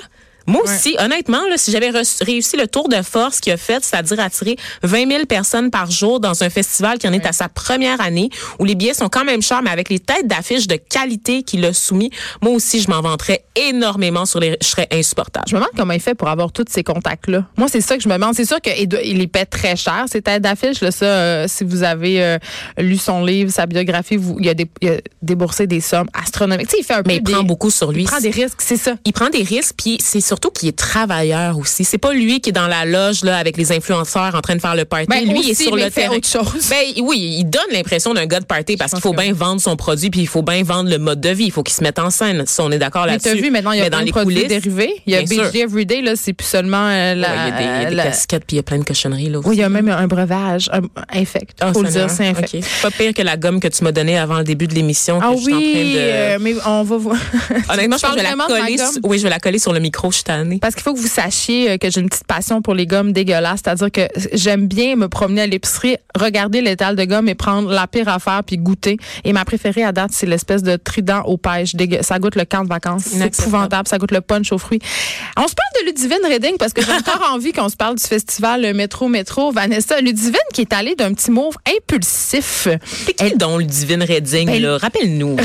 Moi 0.49 0.63
aussi, 0.63 0.95
honnêtement, 0.99 1.41
là, 1.49 1.57
si 1.57 1.71
j'avais 1.71 1.91
réussi 2.21 2.57
le 2.57 2.67
tour 2.67 2.89
de 2.89 3.01
force 3.01 3.39
qu'il 3.39 3.53
a 3.53 3.57
fait, 3.57 3.83
c'est-à-dire 3.83 4.19
attirer 4.19 4.55
20 4.83 5.07
000 5.09 5.25
personnes 5.25 5.69
par 5.71 5.89
jour 5.91 6.19
dans 6.19 6.43
un 6.43 6.49
festival 6.49 6.97
qui 6.97 7.07
en 7.07 7.13
est 7.13 7.25
à 7.25 7.31
sa 7.33 7.49
première 7.49 8.01
année, 8.01 8.29
où 8.59 8.65
les 8.65 8.75
billets 8.75 8.93
sont 8.93 9.09
quand 9.09 9.23
même 9.25 9.41
chers, 9.41 9.61
mais 9.61 9.69
avec 9.69 9.89
les 9.89 9.99
têtes 9.99 10.27
d'affiche 10.27 10.67
de 10.67 10.75
qualité 10.75 11.43
qu'il 11.43 11.63
a 11.65 11.73
soumis, 11.73 12.09
moi 12.41 12.53
aussi, 12.53 12.81
je 12.81 12.89
m'en 12.89 13.01
vanterais 13.01 13.43
énormément 13.55 14.25
sur 14.25 14.39
les... 14.39 14.57
Je 14.61 14.67
serais 14.67 14.87
insupportable. 14.91 15.45
Je 15.47 15.55
me 15.55 15.59
demande 15.59 15.71
comment 15.77 15.93
il 15.93 15.99
fait 15.99 16.15
pour 16.15 16.29
avoir 16.29 16.51
tous 16.51 16.65
ces 16.69 16.83
contacts-là. 16.83 17.45
Moi, 17.57 17.67
c'est 17.69 17.81
ça 17.81 17.95
que 17.97 18.03
je 18.03 18.09
me 18.09 18.13
demande. 18.15 18.33
C'est 18.35 18.45
sûr 18.45 18.59
qu'il 18.61 18.89
il 19.03 19.17
les 19.17 19.27
paie 19.27 19.45
très 19.45 19.75
cher, 19.75 20.05
ces 20.11 20.21
têtes 20.21 20.41
d'affiche. 20.41 20.81
Là, 20.81 20.91
ça, 20.91 21.05
euh, 21.05 21.45
si 21.47 21.63
vous 21.63 21.83
avez 21.83 22.23
euh, 22.23 22.37
lu 22.77 22.97
son 22.97 23.23
livre, 23.23 23.51
sa 23.51 23.65
biographie, 23.65 24.17
vous, 24.17 24.37
il, 24.39 24.49
a 24.49 24.53
dé- 24.53 24.69
il 24.81 24.89
a 24.89 24.97
déboursé 25.21 25.67
des 25.67 25.81
sommes 25.81 26.07
astronomiques. 26.13 26.67
Tu 26.67 26.77
sais, 26.77 26.81
il 26.81 26.85
fait 26.85 26.93
un 26.93 27.03
Mais 27.05 27.19
peu 27.21 27.31
il 27.31 27.33
prend 27.35 27.43
beaucoup 27.43 27.69
sur 27.69 27.91
lui. 27.91 28.01
Il 28.03 28.07
prend 28.07 28.19
des 28.19 28.29
risques, 28.31 28.61
c'est 28.61 28.77
ça. 28.77 28.95
il 29.05 29.13
prend 29.13 29.29
des 29.29 29.43
risques 29.43 29.75
puis 29.77 29.97
c'est 30.01 30.21
surtout 30.39 30.51
qu'il 30.57 30.69
est 30.69 30.75
travailleur 30.77 31.57
aussi. 31.57 31.83
C'est 31.83 31.97
pas 31.97 32.13
lui 32.13 32.39
qui 32.39 32.49
est 32.49 32.53
dans 32.53 32.67
la 32.67 32.85
loge 32.85 33.23
là 33.23 33.37
avec 33.37 33.57
les 33.57 33.71
influenceurs 33.73 34.35
en 34.35 34.41
train 34.41 34.55
de 34.55 34.61
faire 34.61 34.75
le 34.75 34.85
party. 34.85 35.07
Ben, 35.09 35.27
lui 35.27 35.41
il 35.43 35.49
est 35.51 35.61
sur 35.61 35.75
mais 35.75 35.85
le 35.85 35.91
terrain. 35.91 36.15
autre 36.15 36.27
chose. 36.27 36.69
Ben 36.69 36.85
oui, 37.03 37.35
il 37.39 37.43
donne 37.45 37.61
l'impression 37.71 38.13
d'un 38.13 38.25
gars 38.25 38.39
de 38.39 38.45
party 38.45 38.77
parce 38.77 38.91
qu'il 38.91 39.01
faut 39.01 39.13
bien 39.13 39.33
vendre 39.33 39.59
son 39.59 39.75
produit 39.75 40.09
puis 40.09 40.21
il 40.21 40.27
faut 40.27 40.41
bien 40.41 40.63
vendre 40.63 40.89
le 40.89 40.97
mode 40.97 41.19
de 41.19 41.29
vie, 41.29 41.45
il 41.45 41.51
faut 41.51 41.63
qu'il 41.63 41.75
se 41.75 41.83
mette 41.83 41.99
en 41.99 42.09
scène. 42.09 42.43
Si 42.47 42.61
on 42.61 42.71
est 42.71 42.77
d'accord 42.77 43.05
Mais 43.05 43.13
là-dessus. 43.13 43.35
t'as 43.35 43.41
vu, 43.41 43.51
maintenant, 43.51 43.71
il 43.73 43.79
y 43.79 43.81
a 43.81 43.85
Mais 43.85 43.89
dans 43.89 43.99
de 43.99 44.05
les 44.05 44.11
coulisses, 44.11 44.47
dérivés. 44.47 44.93
Il 45.05 45.13
y 45.13 45.15
a. 45.17 45.21
BG 45.23 45.59
Everyday, 45.59 46.01
là, 46.01 46.13
c'est 46.15 46.33
plus 46.33 46.47
seulement 46.47 46.87
euh, 46.87 47.15
la... 47.15 47.27
Ouais, 47.27 47.35
il 47.35 47.49
y 47.49 47.51
a 47.51 47.57
des, 47.57 47.63
il 47.63 47.83
y 47.83 47.85
a 47.85 47.89
des 47.89 47.95
la- 47.95 48.03
casquettes 48.05 48.45
puis 48.47 48.55
il 48.55 48.57
y 48.57 48.59
a 48.59 48.63
plein 48.63 48.79
de 48.79 48.83
cochonneries 48.85 49.29
là 49.29 49.39
aussi. 49.39 49.49
Oui, 49.49 49.55
il 49.57 49.59
y 49.59 49.63
a 49.63 49.69
même 49.69 49.89
un 49.89 50.07
breuvage, 50.07 50.69
un 50.71 50.81
infect. 51.17 51.57
Ah, 51.59 51.73
faut 51.73 51.83
le 51.83 51.89
dire, 51.89 52.09
c'est 52.09 52.27
infect. 52.27 52.55
OK. 52.55 52.63
Pas 52.81 52.91
pire 52.91 53.13
que 53.13 53.21
la 53.21 53.35
gomme 53.35 53.59
que 53.59 53.67
tu 53.67 53.83
m'as 53.83 53.91
donnée 53.91 54.17
avant 54.17 54.37
le 54.37 54.43
début 54.45 54.67
de 54.67 54.73
l'émission. 54.73 55.19
Ah 55.21 55.31
oui, 55.31 55.93
euh, 55.97 56.37
mais 56.39 56.55
on 56.65 56.83
va 56.83 56.97
voir. 56.97 57.17
Honnêtement, 57.69 57.97
je 57.97 58.01
pense 58.05 58.15
que 58.15 58.19
je 58.19 58.23
vais 58.23 58.35
la 58.35 58.45
coller. 58.45 58.77
Oui, 59.03 59.17
je 59.17 59.23
vais 59.23 59.29
la 59.29 59.39
coller 59.39 59.59
sur 59.59 59.73
le 59.73 59.79
micro. 59.79 60.11
Je 60.19 60.31
suis 60.31 60.37
tannée. 60.37 60.59
Parce 60.59 60.75
qu'il 60.75 60.83
faut 60.83 60.93
que 60.93 60.99
vous 60.99 61.07
sachiez 61.07 61.71
euh, 61.71 61.77
que 61.77 61.89
j'ai 61.89 62.01
une 62.01 62.09
petite 62.09 62.25
passion 62.27 62.61
pour 62.61 62.73
les 62.73 62.85
gommes 62.85 63.13
dégueulasses. 63.13 63.61
C'est-à-dire 63.63 63.89
que 63.89 64.01
j'aime 64.33 64.67
bien 64.67 64.97
me 64.97 65.07
promener 65.07 65.41
à 65.43 65.47
l'épicerie, 65.47 65.95
regarder 66.13 66.59
l'étal 66.61 66.97
de 66.97 67.05
gomme 67.05 67.29
et 67.29 67.35
prendre 67.35 67.71
la 67.71 67.87
pire 67.87 68.09
affaire 68.09 68.41
puis 68.45 68.57
goûter. 68.57 68.97
Et 69.23 69.31
ma 69.31 69.45
préférée 69.45 69.83
à 69.85 69.93
date, 69.93 70.11
c'est 70.11 70.25
l'espèce 70.25 70.61
de 70.61 70.75
trident 70.75 71.21
aux 71.23 71.37
pêches. 71.37 71.71
Ça 72.01 72.19
goûte 72.19 72.35
le 72.35 72.43
camp 72.43 72.63
de 72.63 72.67
vacances. 72.69 73.03
C'est 73.05 73.27
épouvantable. 73.39 73.87
Ça 73.87 73.97
goûte 73.97 74.11
le 74.11 74.19
punch 74.19 74.51
aux 74.51 74.57
fruits. 74.57 74.79
On 75.37 75.47
se 75.47 75.53
parle 75.55 75.81
de 75.81 75.85
Ludivine 75.85 76.25
Redding 76.29 76.57
parce 76.59 76.73
que 76.73 76.81
j'ai 76.81 76.91
encore 76.91 77.29
envie 77.33 77.53
qu'on 77.53 77.69
se 77.69 77.77
parle 77.77 77.95
du 77.95 78.03
festival 78.03 78.73
Métro 78.73 79.07
Métro. 79.07 79.51
Vanessa, 79.53 80.01
Ludivine 80.01 80.35
qui 80.53 80.61
est 80.61 80.73
allée 80.73 80.95
d'un 80.95 81.13
petit 81.13 81.31
move 81.31 81.55
impulsif. 81.77 82.67
C'est 82.83 83.13
qui 83.13 83.37
donc 83.37 83.61
Ludivine 83.61 84.03
Redding, 84.03 84.47
Ben, 84.47 84.61
là? 84.61 84.77
Rappelle-nous. 84.77 85.37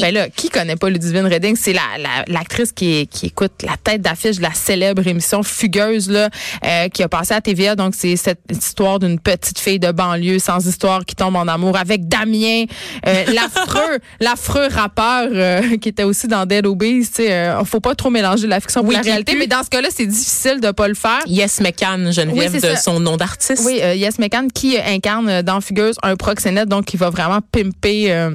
Ben 0.00 0.14
là, 0.14 0.28
qui 0.28 0.48
connaît 0.50 0.76
pas 0.76 0.88
Ludivine 0.88 1.26
Redding? 1.26 1.56
C'est 1.56 1.72
la, 1.72 1.82
la- 1.98 2.24
l'actrice 2.28 2.70
qui, 2.72 3.06
qui 3.08 3.26
écoute 3.26 3.62
la 3.64 3.76
tête 3.82 4.02
d'affiche 4.02 4.19
de 4.22 4.42
la 4.42 4.52
célèbre 4.52 5.06
émission 5.06 5.42
Fugueuse, 5.42 6.10
là, 6.10 6.28
euh, 6.64 6.88
qui 6.88 7.02
a 7.02 7.08
passé 7.08 7.34
à 7.34 7.40
TVA. 7.40 7.74
Donc, 7.76 7.94
c'est 7.96 8.16
cette 8.16 8.40
histoire 8.50 8.98
d'une 8.98 9.18
petite 9.18 9.58
fille 9.58 9.78
de 9.78 9.90
banlieue 9.92 10.38
sans 10.38 10.66
histoire 10.66 11.04
qui 11.04 11.14
tombe 11.14 11.36
en 11.36 11.48
amour 11.48 11.76
avec 11.76 12.06
Damien, 12.08 12.64
euh, 13.06 13.24
l'affreux, 13.32 13.98
l'affreux 14.20 14.68
rappeur 14.70 15.28
euh, 15.32 15.76
qui 15.78 15.88
était 15.88 16.04
aussi 16.04 16.28
dans 16.28 16.44
Dead 16.46 16.66
Obeez. 16.66 17.00
Tu 17.00 17.04
sais, 17.12 17.32
euh, 17.32 17.64
faut 17.64 17.80
pas 17.80 17.94
trop 17.94 18.10
mélanger 18.10 18.46
la 18.46 18.60
fiction 18.60 18.82
Oui, 18.84 18.94
et 18.94 18.96
la 18.98 19.02
réalité, 19.02 19.36
mais 19.36 19.46
dans 19.46 19.62
ce 19.62 19.70
cas-là, 19.70 19.88
c'est 19.94 20.06
difficile 20.06 20.60
de 20.60 20.70
pas 20.70 20.88
le 20.88 20.94
faire. 20.94 21.20
Yes 21.26 21.60
McCann, 21.60 22.12
Geneviève, 22.12 22.52
Oui, 22.52 22.60
de 22.60 22.66
ça. 22.66 22.76
son 22.76 23.00
nom 23.00 23.16
d'artiste. 23.16 23.62
Oui, 23.64 23.80
euh, 23.82 23.94
Yes 23.94 24.18
McCann 24.18 24.50
qui 24.52 24.76
euh, 24.76 24.80
incarne 24.86 25.28
euh, 25.28 25.42
dans 25.42 25.60
Fugueuse 25.60 25.96
un 26.02 26.16
proxénète, 26.16 26.68
donc 26.68 26.84
qui 26.84 26.96
va 26.96 27.10
vraiment 27.10 27.40
pimper. 27.52 28.30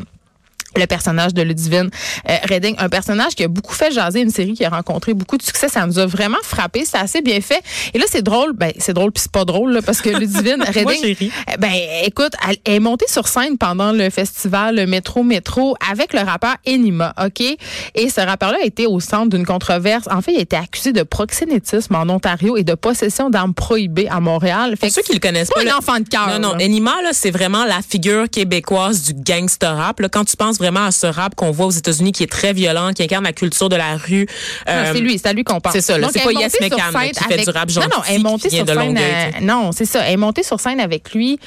Le 0.77 0.85
personnage 0.87 1.33
de 1.33 1.41
Ludivine 1.41 1.89
euh, 2.29 2.33
Redding, 2.49 2.75
un 2.79 2.89
personnage 2.89 3.35
qui 3.35 3.43
a 3.43 3.47
beaucoup 3.47 3.73
fait 3.73 3.91
jaser, 3.91 4.21
une 4.21 4.29
série 4.29 4.53
qui 4.53 4.65
a 4.65 4.69
rencontré 4.69 5.13
beaucoup 5.13 5.37
de 5.37 5.43
succès, 5.43 5.67
ça 5.69 5.85
nous 5.85 5.99
a 5.99 6.05
vraiment 6.05 6.37
frappé, 6.43 6.83
c'est 6.85 6.97
assez 6.97 7.21
bien 7.21 7.39
fait. 7.41 7.61
Et 7.93 7.97
là 7.99 8.05
c'est 8.09 8.21
drôle, 8.21 8.53
ben 8.53 8.71
c'est 8.79 8.93
drôle 8.93 9.11
puis 9.11 9.21
c'est 9.23 9.31
pas 9.31 9.45
drôle 9.45 9.73
là, 9.73 9.81
parce 9.81 10.01
que 10.01 10.09
Ludivine 10.09 10.61
Redding, 10.67 11.15
ri. 11.15 11.31
euh, 11.49 11.57
ben 11.57 11.71
écoute, 12.03 12.33
elle 12.47 12.57
est 12.75 12.79
montée 12.79 13.05
sur 13.07 13.27
scène 13.27 13.57
pendant 13.57 13.91
le 13.91 14.09
festival 14.09 14.85
Métro 14.87 15.23
Métro 15.23 15.75
avec 15.91 16.13
le 16.13 16.19
rappeur 16.19 16.55
Enima, 16.67 17.13
ok, 17.23 17.41
et 17.41 18.09
ce 18.09 18.21
rappeur-là 18.21 18.57
a 18.61 18.65
été 18.65 18.85
au 18.87 18.99
centre 18.99 19.29
d'une 19.29 19.45
controverse. 19.45 20.05
En 20.11 20.21
fait, 20.21 20.33
il 20.33 20.37
a 20.37 20.41
été 20.41 20.55
accusé 20.55 20.91
de 20.93 21.03
proxénétisme 21.03 21.95
en 21.95 22.07
Ontario 22.09 22.57
et 22.57 22.63
de 22.63 22.73
possession 22.75 23.29
d'armes 23.29 23.53
prohibées 23.53 24.07
à 24.09 24.19
Montréal. 24.19 24.71
Fait 24.71 24.87
Pour 24.87 24.89
que 24.89 24.93
ceux 24.95 25.01
qui 25.01 25.13
le 25.13 25.19
connaissent 25.19 25.49
pas 25.49 25.55
pas, 25.55 25.61
un 25.61 25.65
là- 25.65 25.77
enfant 25.77 25.99
de 25.99 26.07
cœur. 26.07 26.27
Non, 26.27 26.39
non, 26.39 26.55
là. 26.57 26.63
Enima, 26.65 26.93
là, 27.03 27.09
c'est 27.13 27.31
vraiment 27.31 27.65
la 27.65 27.81
figure 27.81 28.29
québécoise 28.29 29.03
du 29.03 29.13
gangster 29.13 29.75
rap. 29.75 29.99
Là, 29.99 30.09
quand 30.09 30.25
tu 30.25 30.35
penses 30.37 30.57
vraiment 30.65 30.85
à 30.85 30.91
ce 30.91 31.07
rap 31.07 31.35
qu'on 31.35 31.51
voit 31.51 31.67
aux 31.67 31.71
États-Unis 31.71 32.11
qui 32.11 32.23
est 32.23 32.31
très 32.31 32.53
violent, 32.53 32.91
qui 32.93 33.03
incarne 33.03 33.23
la 33.23 33.33
culture 33.33 33.69
de 33.69 33.75
la 33.75 33.97
rue. 33.97 34.27
Euh, 34.67 34.91
c'est 34.93 34.99
lui, 34.99 35.17
c'est 35.17 35.27
à 35.27 35.33
lui 35.33 35.43
qu'on 35.43 35.59
parle. 35.59 35.73
c'est 35.75 35.81
ça, 35.81 35.95
C'est 36.11 36.23
pas 36.23 36.31
Yes 36.31 36.51
scène 36.53 36.69
qui 36.69 37.23
fait 37.23 37.43
du 37.43 37.49
rap 37.49 37.69
Non, 37.69 37.81
non, 37.83 38.03
elle 38.07 38.15
est 38.15 38.17
gentil, 38.17 38.23
montée 38.23 38.49
sur 38.49 38.65
scène. 38.65 38.75
Longueuil, 38.75 39.03
euh, 39.03 39.39
non, 39.41 39.71
c'est 39.71 39.85
ça. 39.85 40.01
Elle 40.05 40.13
est 40.13 40.17
montée 40.17 40.43
sur 40.43 40.59
scène 40.59 40.79
avec 40.79 41.13
lui. 41.13 41.39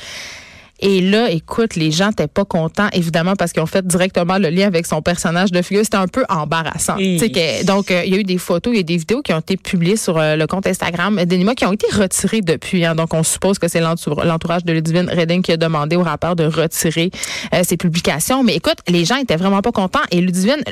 Et 0.80 1.00
là, 1.00 1.28
écoute, 1.30 1.74
les 1.74 1.90
gens 1.90 2.08
n'étaient 2.08 2.28
pas 2.28 2.44
contents, 2.44 2.88
évidemment, 2.92 3.34
parce 3.36 3.52
qu'ils 3.52 3.62
ont 3.62 3.66
fait 3.66 3.84
directement 3.86 4.38
le 4.38 4.48
lien 4.48 4.66
avec 4.66 4.86
son 4.86 5.02
personnage 5.02 5.50
de 5.50 5.60
figure. 5.62 5.82
C'était 5.84 5.96
un 5.96 6.06
peu 6.06 6.24
embarrassant. 6.28 6.96
Que- 7.18 7.64
donc, 7.66 7.90
euh, 7.90 8.02
il 8.06 8.12
y 8.14 8.16
a 8.16 8.20
eu 8.20 8.24
des 8.24 8.38
photos, 8.38 8.72
il 8.72 8.76
y 8.76 8.80
a 8.80 8.84
des 8.84 8.96
vidéos 8.96 9.20
qui 9.22 9.32
ont 9.32 9.40
été 9.40 9.56
publiées 9.56 9.96
sur 9.96 10.16
euh, 10.18 10.36
le 10.36 10.46
compte 10.46 10.66
Instagram 10.68 11.24
d'Enima 11.24 11.54
qui 11.54 11.64
ont 11.66 11.72
été 11.72 11.86
retirées 11.92 12.42
depuis. 12.42 12.84
hein. 12.84 12.94
donc, 12.94 13.12
on 13.12 13.22
suppose 13.24 13.58
que 13.58 13.66
c'est 13.66 13.80
l'entour- 13.80 14.24
l'entourage 14.24 14.64
de 14.64 14.72
Ludivine 14.72 15.08
Redding 15.10 15.42
qui 15.42 15.52
a 15.52 15.56
demandé 15.56 15.96
au 15.96 16.02
rappeur 16.02 16.36
de 16.36 16.44
retirer 16.44 17.10
euh, 17.54 17.62
ses 17.64 17.76
publications. 17.76 18.44
Mais 18.44 18.54
écoute, 18.54 18.78
les 18.88 19.04
gens 19.04 19.16
étaient 19.16 19.36
vraiment 19.36 19.62
pas 19.62 19.72
contents. 19.72 19.98
Et 20.12 20.20
Ludivine, 20.20 20.62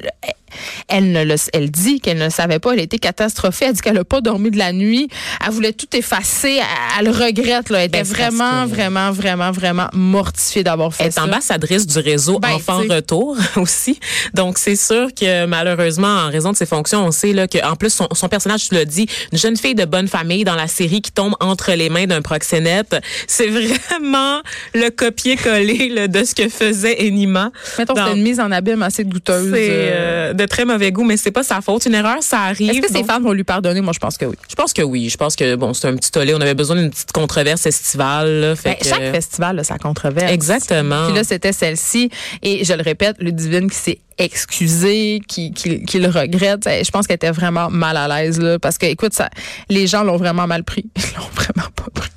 elle 0.88 1.12
ne 1.12 1.24
le, 1.24 1.34
elle 1.52 1.70
dit 1.70 2.00
qu'elle 2.00 2.18
ne 2.18 2.24
le 2.24 2.30
savait 2.30 2.58
pas. 2.58 2.72
Elle 2.72 2.80
était 2.80 2.98
catastrophée. 2.98 3.66
Elle 3.66 3.72
dit 3.74 3.80
qu'elle 3.80 3.98
a 3.98 4.04
pas 4.04 4.20
dormi 4.20 4.50
de 4.50 4.58
la 4.58 4.72
nuit. 4.72 5.08
Elle 5.44 5.52
voulait 5.52 5.72
tout 5.72 5.86
effacer. 5.94 6.56
Elle, 6.60 6.64
elle 7.00 7.04
le 7.06 7.10
regrette. 7.12 7.70
Là. 7.70 7.80
Elle 7.80 7.86
était 7.88 7.98
Ben, 7.98 8.04
c'est 8.04 8.14
vraiment, 8.14 8.64
que- 8.64 8.70
vraiment, 8.74 9.10
vraiment, 9.10 9.50
vraiment 9.52 9.88
mortifiée 9.92 10.62
d'avoir 10.64 10.94
fait 10.94 11.04
Elle 11.04 11.08
est 11.08 11.12
ça. 11.12 11.24
ambassadrice 11.24 11.86
du 11.86 11.98
réseau 11.98 12.38
Ben, 12.38 12.52
Enfants. 12.54 12.82
Retour 12.88 13.36
aussi. 13.56 13.98
Donc, 14.34 14.58
c'est 14.58 14.76
sûr 14.76 15.08
que 15.14 15.46
malheureusement, 15.46 16.06
en 16.26 16.30
raison 16.30 16.52
de 16.52 16.56
ses 16.56 16.66
fonctions, 16.66 17.04
on 17.04 17.10
sait 17.10 17.32
là, 17.32 17.46
qu'en 17.48 17.74
plus, 17.76 17.90
son, 17.90 18.08
son 18.12 18.28
personnage, 18.28 18.68
tu 18.68 18.74
l'as 18.74 18.84
dit, 18.84 19.06
une 19.32 19.38
jeune 19.38 19.56
fille 19.56 19.74
de 19.74 19.84
bonne 19.84 20.08
famille 20.08 20.44
dans 20.44 20.54
la 20.54 20.68
série 20.68 21.02
qui 21.02 21.12
tombe 21.12 21.34
entre 21.40 21.72
les 21.72 21.88
mains 21.88 22.06
d'un 22.06 22.22
proxénète. 22.22 22.96
C'est 23.26 23.48
vraiment 23.48 24.40
le 24.74 24.90
copier-coller 24.90 26.08
de 26.08 26.24
ce 26.24 26.34
que 26.34 26.48
faisait 26.48 27.06
Enima. 27.06 27.50
Mettons, 27.78 27.94
c'était 27.94 28.12
une 28.16 28.22
mise 28.22 28.40
en 28.40 28.50
abîme 28.52 28.82
assez 28.82 29.04
douteuse. 29.04 29.50
C'est 29.52 29.70
euh. 29.70 30.30
euh, 30.30 30.32
de 30.32 30.45
très 30.46 30.64
mauvais 30.64 30.92
goût, 30.92 31.04
mais 31.04 31.16
c'est 31.16 31.30
pas 31.30 31.42
sa 31.42 31.60
faute. 31.60 31.86
Une 31.86 31.94
erreur, 31.94 32.22
ça 32.22 32.40
arrive. 32.42 32.70
Est-ce 32.70 32.80
que 32.80 32.88
ses 32.88 32.94
Donc, 32.94 33.06
fans 33.06 33.20
vont 33.20 33.32
lui 33.32 33.44
pardonner? 33.44 33.80
Moi, 33.80 33.92
je 33.94 33.98
pense 33.98 34.16
que 34.18 34.24
oui. 34.26 34.36
Je 34.48 34.54
pense 34.54 34.72
que 34.72 34.82
oui. 34.82 35.08
Je 35.08 35.16
pense 35.16 35.36
que 35.36 35.54
bon, 35.56 35.74
c'est 35.74 35.88
un 35.88 35.96
petit 35.96 36.10
tollé. 36.10 36.34
On 36.34 36.40
avait 36.40 36.54
besoin 36.54 36.76
d'une 36.76 36.90
petite 36.90 37.12
controverse 37.12 37.66
estivale. 37.66 38.40
Là, 38.40 38.56
fait 38.56 38.70
Ben, 38.70 38.76
que- 38.78 38.86
Chaque 38.88 39.12
festival 39.12 39.58
a 39.58 39.64
sa 39.64 39.78
controverse. 39.78 40.30
Exactement. 40.32 41.06
Puis 41.06 41.14
là, 41.16 41.24
c'était 41.24 41.52
celle-ci. 41.52 42.10
Et 42.42 42.64
je 42.64 42.72
le 42.72 42.82
répète, 42.82 43.16
Ludivine 43.20 43.70
qui 43.70 43.76
s'est 43.76 43.98
excusée, 44.18 45.20
qui, 45.26 45.52
qui, 45.52 45.84
qui 45.84 45.98
le 45.98 46.08
regrette. 46.08 46.64
Je 46.66 46.90
pense 46.90 47.06
qu'elle 47.06 47.16
était 47.16 47.30
vraiment 47.30 47.70
mal 47.70 47.96
à 47.96 48.08
l'aise, 48.08 48.40
là. 48.40 48.58
Parce 48.58 48.78
que, 48.78 48.86
écoute, 48.86 49.12
ça, 49.12 49.28
les 49.68 49.86
gens 49.86 50.02
l'ont 50.04 50.16
vraiment 50.16 50.46
mal 50.46 50.64
pris. 50.64 50.86
Ils 50.96 51.02
l'ont 51.16 51.28
vraiment 51.34 51.68
pas 51.74 51.86
pris. 51.94 52.10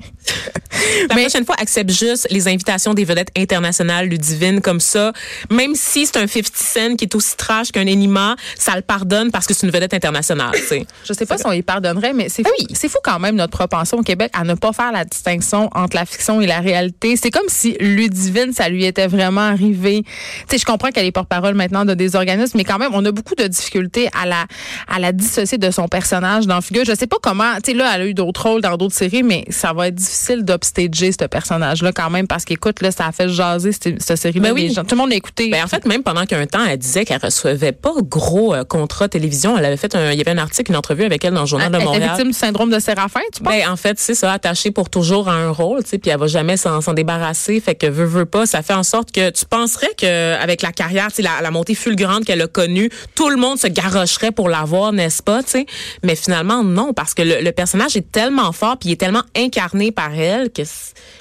La 1.10 1.16
Mais- 1.16 1.22
prochaine 1.24 1.46
fois, 1.46 1.56
accepte 1.60 1.90
juste 1.92 2.28
les 2.30 2.48
invitations 2.48 2.94
des 2.94 3.04
vedettes 3.04 3.32
internationales 3.38 4.08
Ludivine 4.08 4.62
comme 4.62 4.80
ça. 4.80 5.12
Même 5.50 5.74
si 5.76 6.06
c'est 6.06 6.18
un 6.18 6.28
50 6.28 6.52
Cent 6.54 6.96
qui 6.96 7.06
est 7.06 7.16
aussi 7.16 7.36
trash 7.36 7.72
qu'un 7.72 7.88
Enima, 7.88 8.36
ça 8.56 8.76
le 8.76 8.82
pardonne 8.82 9.32
parce 9.32 9.46
que 9.48 9.54
c'est 9.54 9.66
une 9.66 9.72
vedette 9.72 9.94
internationale. 9.94 10.52
tu 10.54 10.62
sais. 10.64 10.86
Je 11.08 11.14
sais 11.14 11.26
pas 11.26 11.38
si 11.38 11.46
on 11.48 11.52
y 11.52 11.62
pardonnerait, 11.64 12.14
mais 12.14 12.30
c'est 12.30 12.44
fou, 12.44 12.54
c'est 12.74 12.90
fou 12.90 12.98
quand 13.04 13.20
même 13.20 13.36
notre 13.36 13.58
propension 13.58 13.98
au 13.98 14.04
Québec 14.04 14.32
à 14.34 14.44
ne 14.44 14.54
pas 14.54 14.72
faire 14.72 14.92
la 14.92 15.06
distinction 15.06 15.70
entre 15.74 15.96
la 15.96 16.06
fiction 16.06 16.40
et 16.42 16.48
la 16.48 16.60
réalité. 16.60 17.16
C'est 17.16 17.32
comme 17.32 17.48
si 17.50 17.76
Ludivine, 17.80 18.54
ça 18.54 18.70
lui 18.70 18.86
était 18.86 19.08
vraiment 19.08 19.42
arrivé. 19.42 20.04
Tu 20.04 20.10
sais, 20.52 20.58
je 20.60 20.66
comprends 20.66 20.90
qu'elle 20.92 21.06
est 21.06 21.12
porte-parole 21.12 21.56
maintenant 21.56 21.86
de 21.90 21.94
des 22.00 22.16
organismes, 22.16 22.58
mais 22.58 22.64
quand 22.64 22.78
même, 22.78 22.92
on 22.94 23.04
a 23.04 23.12
beaucoup 23.12 23.36
de 23.36 23.46
difficultés 23.48 24.10
à 24.20 24.26
la 24.26 24.46
à 24.88 25.00
la 25.00 25.12
dissocier 25.12 25.58
de 25.58 25.70
son 25.72 25.88
personnage 25.88 26.48
dans 26.48 26.62
Figure. 26.62 26.86
Je 26.86 26.96
sais 26.96 27.08
pas 27.08 27.18
comment. 27.22 27.56
Tu 27.64 27.72
sais, 27.72 27.74
là, 27.78 27.92
elle 27.96 28.02
a 28.02 28.06
eu 28.06 28.14
d'autres 28.14 28.48
rôles 28.48 28.62
dans 28.62 28.78
d'autres 28.78 28.96
séries, 28.96 29.24
mais 29.24 29.44
ça 29.50 29.74
va 29.74 29.88
être 29.90 29.96
difficile 29.96 30.44
d'upstager 30.46 31.12
ce 31.12 31.26
personnage-là 31.26 31.92
quand 31.92 32.10
même 32.10 32.28
parce 32.28 32.46
qu'écoute, 32.46 32.82
là, 32.82 32.92
ça 32.92 33.08
a 33.08 33.12
fait 33.12 33.28
jaser 33.30 33.72
cette, 33.74 34.02
cette 34.02 34.18
série-là. 34.18 34.50
Ben 34.50 34.54
oui. 34.54 34.72
Gens- 34.74 34.84
Tout 34.84 34.96
le 34.96 35.02
monde 35.02 35.10
l'a 35.10 35.16
écouté. 35.18 35.50
Ben, 35.50 35.64
en 35.64 35.68
fait, 35.68 35.86
même 35.86 36.04
pendant 36.04 36.26
qu'un 36.26 36.46
temps, 36.46 36.64
elle 36.66 36.78
disait 36.78 37.04
qu'elle 37.06 37.20
recevait 37.22 37.72
pas 37.74 37.92
gros 38.04 38.54
euh, 38.54 38.64
contrats 38.64 39.10
télévision. 39.10 39.58
Elle 39.58 39.66
avait 39.66 39.78
fait 39.78 39.94
un, 39.96 40.12
il 40.12 40.18
y 40.18 40.22
avait 40.22 40.32
un 40.32 40.38
article, 40.38 40.72
une 40.72 40.78
entrevue 40.78 41.04
avec 41.04 41.24
elle 41.26 41.34
dans 41.34 41.42
le 41.42 41.48
journal 41.48 41.70
elle 41.74 41.80
de 41.80 41.84
Montréal. 41.86 42.10
victime 42.12 42.28
du 42.32 42.38
syndrome 42.38 42.70
de 42.72 42.80
Séraphin, 42.80 43.20
tu 43.34 43.42
penses? 43.44 43.54
Ben, 43.54 43.70
en 43.70 43.76
fait, 43.76 44.00
c'est 44.00 44.16
ça, 44.16 44.32
attaché 44.32 44.72
pour 44.72 44.90
toujours 44.90 45.28
à 45.28 45.34
un 45.34 45.50
rôle, 45.52 45.84
tu 45.84 45.90
sais, 45.90 45.98
puis 45.98 46.12
elle 46.12 46.20
va 46.20 46.28
jamais 46.28 46.56
s'en 46.58 46.80
débarrasser. 46.94 47.60
Fait 47.60 47.76
que 47.76 47.88
veut, 47.88 48.06
veut 48.06 48.26
pas, 48.26 48.46
ça 48.46 48.62
fait 48.62 48.74
en 48.74 48.84
sorte 48.84 49.12
que 49.12 49.30
tu 49.32 49.46
penserais 49.46 49.90
que 49.98 50.36
avec 50.36 50.62
la 50.62 50.72
carrière, 50.72 51.08
tu 51.08 51.16
sais, 51.16 51.22
la, 51.24 51.42
la 51.42 51.52
montée 51.52 51.76
fulgurante 51.80 52.26
qu'elle 52.26 52.42
a 52.42 52.48
connue, 52.48 52.90
tout 53.16 53.30
le 53.30 53.38
monde 53.38 53.58
se 53.58 53.68
garocherait 53.68 54.32
pour 54.32 54.50
l'avoir, 54.50 54.92
n'est-ce 54.94 55.24
pas, 55.24 55.42
tu 55.44 55.50
sais? 55.52 55.66
Mais 56.04 56.16
finalement, 56.16 56.64
non, 56.64 56.94
parce 56.94 57.14
que 57.14 57.22
le, 57.24 57.42
le 57.42 57.52
personnage 57.52 57.96
est 57.98 58.12
tellement 58.12 58.52
fort, 58.52 58.78
puis 58.78 58.90
il 58.90 58.92
est 58.94 58.98
tellement 58.98 59.24
incarné 59.36 59.92
par 59.92 60.14
elle 60.14 60.52
que 60.52 60.62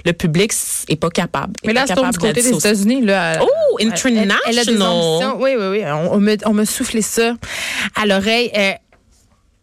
le 0.05 0.13
public 0.13 0.53
est 0.89 0.97
pas 0.97 1.11
capable. 1.11 1.53
Mais 1.65 1.73
là, 1.73 1.85
c'est 1.87 1.95
du 1.95 2.19
côté 2.19 2.43
des. 2.43 2.49
États-unis. 2.57 3.03
Là, 3.03 3.39
Oh, 3.41 3.77
elle- 3.79 3.89
Elle, 3.89 4.15
elle 4.47 4.59
a 4.59 4.65
des 4.65 4.73
international. 4.73 4.83
ambitions. 4.83 5.37
Oui, 5.41 5.51
oui, 5.59 5.67
oui. 5.71 5.83
On, 5.87 6.15
on 6.15 6.19
me, 6.19 6.37
on 6.45 6.53
me 6.55 6.65
soufflait 6.65 7.03
ça 7.03 7.35
à 7.95 8.07
l'oreille. 8.07 8.51
Euh, 8.57 8.73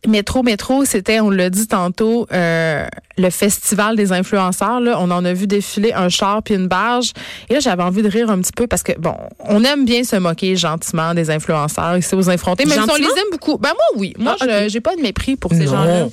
Métro, 0.08 0.44
métro, 0.44 0.86
c'était, 0.86 1.20
on 1.20 1.30
l'a 1.30 1.50
dit 1.50 1.68
tantôt, 1.68 2.28
euh, 2.34 2.86
le 3.18 3.30
festival 3.30 3.96
des 3.96 4.12
influenceurs. 4.12 4.80
Là, 4.82 4.98
on 5.00 5.10
en 5.12 5.24
a 5.26 5.34
vu 5.34 5.48
défiler 5.48 5.94
un 5.94 6.10
char 6.10 6.44
puis 6.44 6.54
une 6.56 6.68
barge. 6.68 7.12
Et 7.50 7.54
là, 7.54 7.60
j'avais 7.60 7.84
envie 7.84 8.02
de 8.02 8.10
rire 8.10 8.30
un 8.30 8.40
petit 8.40 8.52
peu 8.52 8.68
parce 8.68 8.84
que 8.84 8.92
bon, 9.00 9.16
on 9.40 9.64
aime 9.64 9.86
bien 9.86 10.04
se 10.04 10.16
moquer 10.18 10.56
gentiment 10.56 11.14
des 11.14 11.30
influenceurs 11.30 11.98
ici 11.98 12.14
aux 12.16 12.30
infrontés, 12.30 12.66
même 12.66 12.84
si 12.84 12.90
on 12.92 12.96
les 12.96 13.04
aime 13.06 13.32
beaucoup. 13.32 13.58
Ben 13.58 13.70
moi, 13.70 14.00
oui. 14.02 14.14
Moi, 14.20 14.36
Ah, 14.40 14.46
je 14.46 14.64
ok. 14.66 14.70
j'ai 14.70 14.82
pas 14.82 14.96
de 14.96 15.02
mépris 15.02 15.36
pour 15.38 15.52
ces 15.54 15.68
gens-là. 15.68 16.08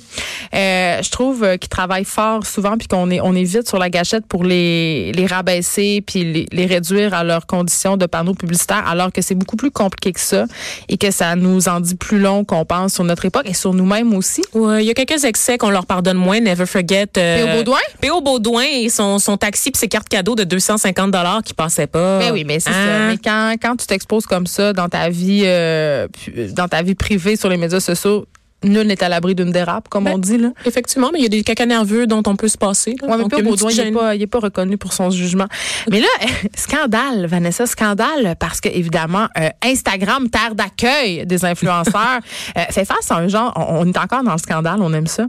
Euh, 0.55 1.01
je 1.01 1.09
trouve 1.09 1.43
euh, 1.43 1.57
qu'ils 1.57 1.69
travaillent 1.69 2.05
fort 2.05 2.45
souvent 2.45 2.77
puis 2.77 2.87
qu'on 2.87 3.09
est 3.09 3.19
on 3.21 3.33
est 3.35 3.43
vite 3.43 3.67
sur 3.67 3.79
la 3.79 3.89
gâchette 3.89 4.25
pour 4.27 4.43
les 4.43 5.11
les 5.13 5.25
rabaisser 5.25 6.03
puis 6.05 6.23
les, 6.31 6.45
les 6.51 6.65
réduire 6.67 7.13
à 7.13 7.23
leurs 7.23 7.47
conditions 7.47 7.97
de 7.97 8.05
panneaux 8.05 8.35
publicitaires 8.35 8.83
alors 8.87 9.11
que 9.11 9.21
c'est 9.21 9.35
beaucoup 9.35 9.55
plus 9.55 9.71
compliqué 9.71 10.11
que 10.13 10.19
ça 10.19 10.45
et 10.89 10.97
que 10.97 11.09
ça 11.11 11.35
nous 11.35 11.67
en 11.69 11.79
dit 11.79 11.95
plus 11.95 12.19
long 12.19 12.43
qu'on 12.45 12.65
pense 12.65 12.93
sur 12.93 13.03
notre 13.03 13.25
époque 13.25 13.45
et 13.49 13.53
sur 13.53 13.73
nous-mêmes 13.83 14.13
aussi. 14.15 14.41
Ouais, 14.53 14.83
il 14.83 14.87
y 14.87 14.91
a 14.91 14.93
quelques 14.93 15.23
excès 15.25 15.57
qu'on 15.57 15.69
leur 15.69 15.85
pardonne 15.85 16.17
moins. 16.17 16.39
Never 16.39 16.65
forget. 16.65 17.07
euh, 17.17 17.45
P.O. 17.45 17.57
Baudouin? 17.57 17.79
P.O. 18.01 18.21
Baudouin 18.21 18.63
et 18.63 18.89
son, 18.89 19.19
son 19.19 19.37
taxi 19.37 19.71
puis 19.71 19.79
ses 19.79 19.87
cartes 19.87 20.09
cadeaux 20.09 20.35
de 20.35 20.43
250 20.43 21.11
dollars 21.11 21.41
qui 21.43 21.53
passaient 21.53 21.87
pas. 21.87 22.19
Ben 22.19 22.31
oui, 22.31 22.43
mais 22.45 22.59
c'est 22.59 22.69
ça. 22.71 22.75
Hein? 22.77 23.07
Mais 23.09 23.17
quand, 23.17 23.55
quand 23.61 23.75
tu 23.75 23.85
t'exposes 23.87 24.25
comme 24.25 24.47
ça 24.47 24.73
dans 24.73 24.89
ta 24.89 25.09
vie 25.09 25.43
euh, 25.45 26.07
dans 26.51 26.67
ta 26.67 26.81
vie 26.81 26.95
privée 26.95 27.35
sur 27.35 27.49
les 27.49 27.57
médias 27.57 27.79
sociaux, 27.79 28.25
nul 28.63 28.87
n'est 28.87 29.03
à 29.03 29.09
l'abri 29.09 29.35
d'une 29.35 29.51
dérape, 29.51 29.89
comme 29.89 30.05
Ben, 30.05 30.13
on 30.15 30.17
dit 30.17 30.37
là. 30.37 30.49
Effectivement, 30.65 31.09
mais 31.11 31.19
il 31.19 31.23
y 31.23 31.25
a 31.25 31.29
des 31.29 31.43
caca 31.43 31.65
nerveux 31.65 32.07
dont 32.07 32.23
on 32.25 32.35
peut 32.35 32.47
se 32.47 32.57
passer. 32.57 32.95
là. 33.01 33.07
Ouais, 33.07 33.17
mais 33.17 33.23
Donc, 33.23 33.33
il 33.37 33.43
Baudouin, 33.43 33.71
il 33.71 33.77
n'est 33.77 33.91
pas, 33.91 34.15
il 34.15 34.21
est 34.21 34.27
pas 34.27 34.39
reconnu 34.39 34.77
pour 34.77 34.93
son 34.93 35.09
jugement. 35.09 35.47
Mais 35.89 35.99
là, 35.99 36.07
scandale, 36.55 37.25
Vanessa, 37.27 37.65
scandale, 37.65 38.35
parce 38.39 38.61
que 38.61 38.69
évidemment, 38.69 39.27
euh, 39.39 39.49
Instagram, 39.63 40.29
terre 40.29 40.55
d'accueil 40.55 41.25
des 41.25 41.45
influenceurs, 41.45 42.19
euh, 42.57 42.61
fait 42.69 42.85
face 42.85 43.11
à 43.11 43.17
un 43.17 43.27
genre, 43.27 43.53
on, 43.55 43.81
on 43.81 43.85
est 43.85 43.97
encore 43.97 44.23
dans 44.23 44.33
le 44.33 44.37
scandale, 44.37 44.77
on 44.81 44.93
aime 44.93 45.07
ça. 45.07 45.25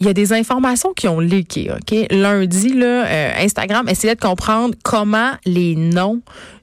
Il 0.00 0.06
y 0.06 0.10
a 0.10 0.14
des 0.14 0.32
informations 0.32 0.92
qui 0.94 1.06
ont 1.06 1.20
leaké, 1.20 1.70
OK? 1.70 1.94
Lundi, 2.10 2.70
là, 2.70 3.06
euh, 3.06 3.30
Instagram 3.38 3.88
essayait 3.88 4.16
de 4.16 4.20
comprendre 4.20 4.74
comment 4.82 5.30
les 5.44 5.76
noms, 5.76 6.20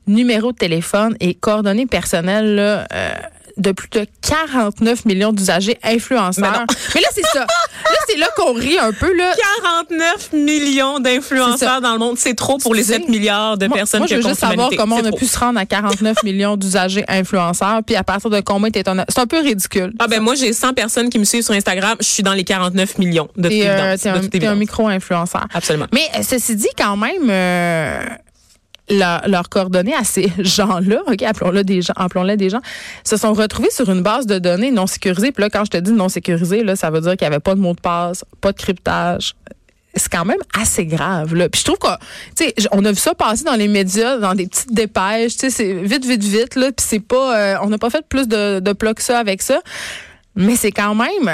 numéros 0.08 0.52
de 0.52 0.58
téléphone 0.58 1.16
et 1.22 1.36
coordonnées 1.36 1.86
personnelles 1.86 2.56
là, 2.56 2.88
euh, 2.94 3.14
de 3.60 3.72
plus 3.72 3.90
de 3.90 4.06
49 4.22 5.06
millions 5.06 5.34
d'usagers 5.34 5.78
influenceurs. 5.84 6.66
Mais 6.96 7.02
là, 7.02 7.08
c'est 7.14 7.26
ça. 7.26 7.40
Là, 7.42 7.98
c'est 8.08 8.18
là 8.18 8.28
qu'on 8.36 8.54
rit 8.54 8.78
un 8.80 8.92
peu. 8.92 9.16
Là. 9.16 9.34
49 9.90 10.34
millions 10.34 11.00
d'influenceurs 11.00 11.82
dans 11.82 11.94
le 11.94 12.00
monde. 12.00 12.18
C'est 12.18 12.36
trop 12.36 12.58
pour 12.58 12.74
les 12.74 12.82
Excusez. 12.82 13.02
7 13.02 13.10
milliards 13.10 13.58
de 13.58 13.68
Moi, 13.68 13.78
personnes 13.78 14.00
moi, 14.00 14.08
que 14.08 14.16
je 14.16 14.22
veux 14.22 14.28
juste 14.28 14.40
savoir 14.40 14.70
comment 14.78 14.98
on 14.98 15.06
a 15.06 15.10
trop. 15.10 15.18
pu 15.18 15.26
se 15.26 15.38
rendre 15.38 15.60
à 15.60 15.66
49 15.66 16.24
millions 16.24 16.58
d'usagers 16.58 17.06
influenceurs, 17.08 17.82
puis 17.86 17.96
à 17.96 18.04
partir 18.04 18.30
de 18.30 18.40
combien 18.42 18.72
t'es 18.72 18.88
un... 18.88 19.04
C'est 19.10 19.20
un 19.20 19.28
peu 19.28 19.40
ridicule. 19.40 19.94
Ah 20.00 20.08
ben 20.08 20.22
moi 20.22 20.36
j'ai 20.36 20.54
100 20.54 20.74
personnes 20.74 21.10
qui 21.10 21.20
me 21.20 21.24
suivent 21.24 21.44
sur 21.44 21.54
Instagram, 21.54 21.98
je 22.00 22.06
suis 22.08 22.24
dans 22.24 22.34
les 22.34 22.44
49 22.44 22.98
millions 22.98 23.28
de 23.36 23.50
T'es 23.50 23.68
euh, 23.68 23.96
un, 24.06 24.48
un 24.48 24.56
micro-influenceur. 24.56 25.48
Absolument. 25.54 25.88
Mais 25.94 26.08
euh, 26.16 26.22
ceci 26.28 26.56
dit, 26.56 26.68
quand 26.78 26.98
même, 26.98 27.30
euh, 27.30 28.00
leur, 28.90 29.28
leurs 29.28 29.50
coordonnées 29.50 29.94
à 29.94 30.04
ces 30.04 30.32
gens-là, 30.40 31.02
ok, 31.08 31.22
appelons-le 31.24 31.64
des 31.64 31.82
gens, 31.82 31.94
appelons-les 31.96 32.38
des 32.38 32.50
gens, 32.50 32.62
se 33.04 33.18
sont 33.18 33.34
retrouvés 33.34 33.72
sur 33.72 33.90
une 33.90 34.02
base 34.02 34.26
de 34.26 34.40
données 34.40 34.72
non 34.72 34.88
sécurisée. 34.88 35.32
Puis 35.32 35.44
là, 35.44 35.50
quand 35.50 35.66
je 35.66 35.72
te 35.72 35.78
dis 35.78 35.92
non 35.92 36.10
sécurisée, 36.10 36.64
là, 36.64 36.76
ça 36.76 36.90
veut 36.90 37.02
dire 37.02 37.12
qu'il 37.12 37.28
n'y 37.28 37.34
avait 37.34 37.40
pas 37.40 37.56
de 37.56 37.60
mot 37.60 37.74
de 37.74 37.80
passe, 37.80 38.26
pas 38.42 38.52
de 38.52 38.58
cryptage. 38.58 39.36
C'est 39.96 40.12
quand 40.12 40.26
même 40.26 40.40
assez 40.60 40.86
grave. 40.86 41.34
Là. 41.34 41.50
Puis 41.50 41.62
je 41.62 41.66
trouve 41.66 41.80
sais, 42.36 42.54
on 42.72 42.86
a 42.86 42.92
vu 42.92 42.98
ça 42.98 43.16
passer 43.16 43.44
dans 43.44 43.56
les 43.56 43.68
médias, 43.68 44.18
dans 44.18 44.36
des 44.36 44.48
petites 44.48 44.74
dépêches, 44.74 45.34
tu 45.34 45.40
sais, 45.40 45.50
c'est 45.50 45.74
vite, 45.74 46.06
vite, 46.06 46.24
vite, 46.24 46.56
là. 46.56 46.72
Puis 46.72 46.86
c'est 46.88 47.00
pas, 47.00 47.38
euh, 47.38 47.58
on 47.64 47.68
n'a 47.70 47.78
pas 47.78 47.90
fait 47.90 48.06
plus 48.08 48.28
de, 48.28 48.60
de 48.60 48.74
plats 48.74 48.94
que 48.94 49.02
ça 49.02 49.18
avec 49.18 49.42
ça. 49.42 49.62
Mais 50.36 50.56
c'est 50.56 50.72
quand 50.72 50.96
même 50.96 51.28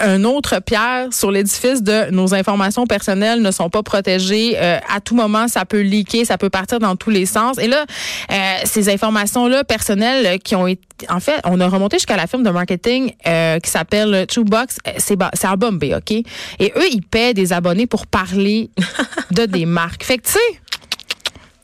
un 0.00 0.24
autre 0.24 0.60
pierre 0.60 1.12
sur 1.12 1.30
l'édifice 1.30 1.82
de 1.82 2.10
nos 2.10 2.34
informations 2.34 2.86
personnelles 2.86 3.42
ne 3.42 3.50
sont 3.50 3.70
pas 3.70 3.82
protégées. 3.82 4.54
Euh, 4.56 4.78
à 4.88 5.00
tout 5.00 5.14
moment, 5.14 5.48
ça 5.48 5.64
peut 5.64 5.80
leaker, 5.80 6.24
ça 6.26 6.38
peut 6.38 6.50
partir 6.50 6.78
dans 6.78 6.96
tous 6.96 7.10
les 7.10 7.26
sens. 7.26 7.58
Et 7.58 7.68
là, 7.68 7.84
euh, 8.30 8.34
ces 8.64 8.88
informations-là 8.88 9.64
personnelles 9.64 10.38
qui 10.40 10.54
ont 10.56 10.66
été... 10.66 10.82
En 11.08 11.20
fait, 11.20 11.40
on 11.44 11.60
a 11.60 11.68
remonté 11.68 11.96
jusqu'à 11.96 12.16
la 12.16 12.26
firme 12.26 12.42
de 12.42 12.50
marketing 12.50 13.12
euh, 13.26 13.58
qui 13.58 13.70
s'appelle 13.70 14.26
Truebox. 14.26 14.78
Euh, 14.86 14.92
C'est 14.98 15.16
c'est 15.34 15.46
à 15.46 15.56
Bombay, 15.56 15.94
OK? 15.94 16.10
Et 16.10 16.72
eux, 16.76 16.88
ils 16.92 17.02
paient 17.02 17.34
des 17.34 17.52
abonnés 17.52 17.86
pour 17.86 18.06
parler 18.06 18.70
de 19.30 19.46
des 19.46 19.66
marques. 19.66 20.04
Fait 20.04 20.18
que, 20.18 20.26
tu 20.26 20.32
sais, 20.32 20.60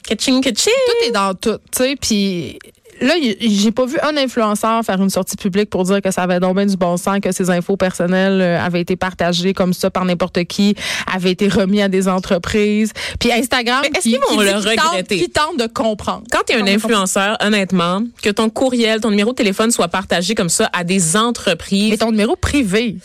Kaching, 0.07 0.41
kaching. 0.41 0.73
tout 0.87 1.09
est 1.09 1.11
dans 1.11 1.35
tout, 1.35 1.59
tu 1.73 1.83
sais, 1.83 1.97
puis 2.01 2.59
là, 3.01 3.15
j'ai 3.41 3.71
pas 3.73 3.87
vu 3.87 3.97
un 4.03 4.17
influenceur 4.17 4.83
faire 4.85 5.01
une 5.03 5.11
sortie 5.11 5.37
publique 5.37 5.71
pour 5.71 5.85
dire 5.85 6.01
que 6.03 6.11
ça 6.11 6.23
avait 6.23 6.41
donc 6.41 6.57
bien 6.57 6.67
du 6.67 6.77
bon 6.77 6.97
sens, 6.97 7.21
que 7.21 7.33
ces 7.33 7.51
infos 7.51 7.77
personnelles 7.77 8.41
euh, 8.41 8.61
avaient 8.65 8.81
été 8.81 8.97
partagées 8.97 9.55
comme 9.55 9.73
ça 9.73 9.91
par 9.91 10.05
n'importe 10.05 10.45
qui, 10.45 10.75
avaient 11.13 11.31
été 11.33 11.49
remis 11.49 11.83
à 11.83 11.89
des 11.89 12.09
entreprises. 12.09 12.93
Puis 13.19 13.33
Instagram, 13.33 13.81
Mais 13.83 13.89
est-ce 13.89 14.01
qui, 14.03 14.11
qu'ils 14.13 14.21
vont 14.21 14.39
qui 14.39 14.45
le 14.45 14.53
tente- 14.53 14.65
regretter? 14.67 15.19
qui 15.19 15.31
tente 15.31 15.59
de 15.59 15.67
comprendre. 15.67 16.23
Quand 16.31 16.41
tu 16.47 16.55
es 16.55 16.61
un 16.61 16.67
influenceur, 16.67 17.37
honnêtement, 17.41 18.03
que 18.23 18.31
ton 18.31 18.51
courriel, 18.51 19.01
ton 19.01 19.11
numéro 19.11 19.31
de 19.31 19.37
téléphone 19.37 19.71
soit 19.71 19.89
partagé 19.89 20.35
comme 20.35 20.49
ça 20.49 20.69
à 20.73 20.85
des 20.85 21.17
entreprises. 21.17 21.91
Mais 21.91 21.97
ton 21.99 22.11
numéro 22.11 22.37
privé. 22.37 22.97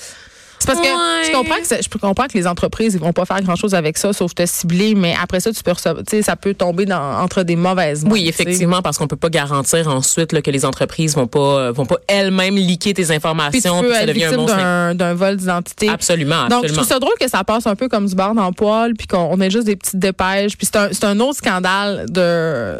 C'est 0.62 0.68
parce 0.68 0.80
que 0.80 0.84
Ouais. 0.86 1.28
je 1.28 1.32
comprends 1.32 1.56
que 1.60 1.66
c'est- 1.66 1.82
je 1.82 1.90
comprends 1.98 2.28
que 2.28 2.38
les 2.38 2.46
entreprises 2.46 2.94
ils 2.94 3.00
vont 3.00 3.14
pas 3.14 3.26
faire 3.26 3.42
grand 3.42 3.56
chose 3.56 3.74
avec 3.74 3.98
ça 3.98 4.14
sauf 4.14 4.36
te 4.36 4.46
cibler, 4.46 4.94
mais 4.94 5.16
après 5.20 5.40
ça 5.40 5.52
tu 5.52 5.64
peux 5.64 5.72
recevoir- 5.72 6.04
tu 6.04 6.18
sais 6.18 6.22
ça 6.22 6.36
peut 6.36 6.54
tomber 6.54 6.86
dans, 6.86 7.02
entre 7.20 7.42
des 7.42 7.56
mauvaises 7.56 8.06
mains. 8.06 8.12
Oui, 8.12 8.28
effectivement, 8.28 8.84
parce 8.84 9.00
qu'on 9.00 9.08
peut 9.08 9.16
pas 9.16 9.30
garantir 9.30 9.88
ensuite 9.88 10.34
là, 10.34 10.42
que 10.44 10.52
les 10.52 10.64
entreprises 10.64 11.16
vont 11.16 11.26
pas 11.26 11.40
euh, 11.40 11.72
vont 11.72 11.88
pas 11.88 11.98
elles-mêmes 12.08 12.56
liquer 12.58 12.94
tes 12.94 13.02
Puis 13.02 13.10
tu 13.10 13.16
informations, 13.16 13.82
peux 13.82 13.88
puis 13.88 13.96
ça 13.98 14.06
devient 14.06 14.26
un 14.26 14.46
d'un 14.46 14.96
d'un 14.96 15.14
vol 15.16 15.38
d'identité. 15.38 15.90
Absolument, 15.90 16.48
Donc, 16.48 16.68
je 16.68 16.74
trouve 16.74 16.86
ça 16.88 17.00
drôle 17.00 17.16
que 17.20 17.28
ça 17.28 17.44
passe 17.44 17.66
un 17.66 17.76
peu 17.76 17.88
comme 17.90 18.06
du 18.06 18.14
beurre 18.14 18.36
dans 18.36 18.46
le 18.48 18.54
poil, 18.54 18.94
puis 18.94 19.08
qu'on 19.08 19.18
on 19.32 19.42
ait 19.42 19.50
juste 19.50 19.66
des 19.66 19.76
petites 19.76 19.98
dépêches. 19.98 20.56
Puis 20.58 20.68
c'est 20.72 20.78
un, 20.78 20.90
c'est 20.92 21.06
un 21.06 21.20
autre 21.20 21.38
scandale 21.38 22.06
de 22.10 22.78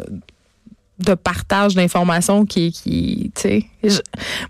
de 0.98 1.14
partage 1.14 1.74
d'informations 1.74 2.44
qui, 2.44 2.70
qui 2.70 3.32
tu 3.34 3.40
sais. 3.42 3.66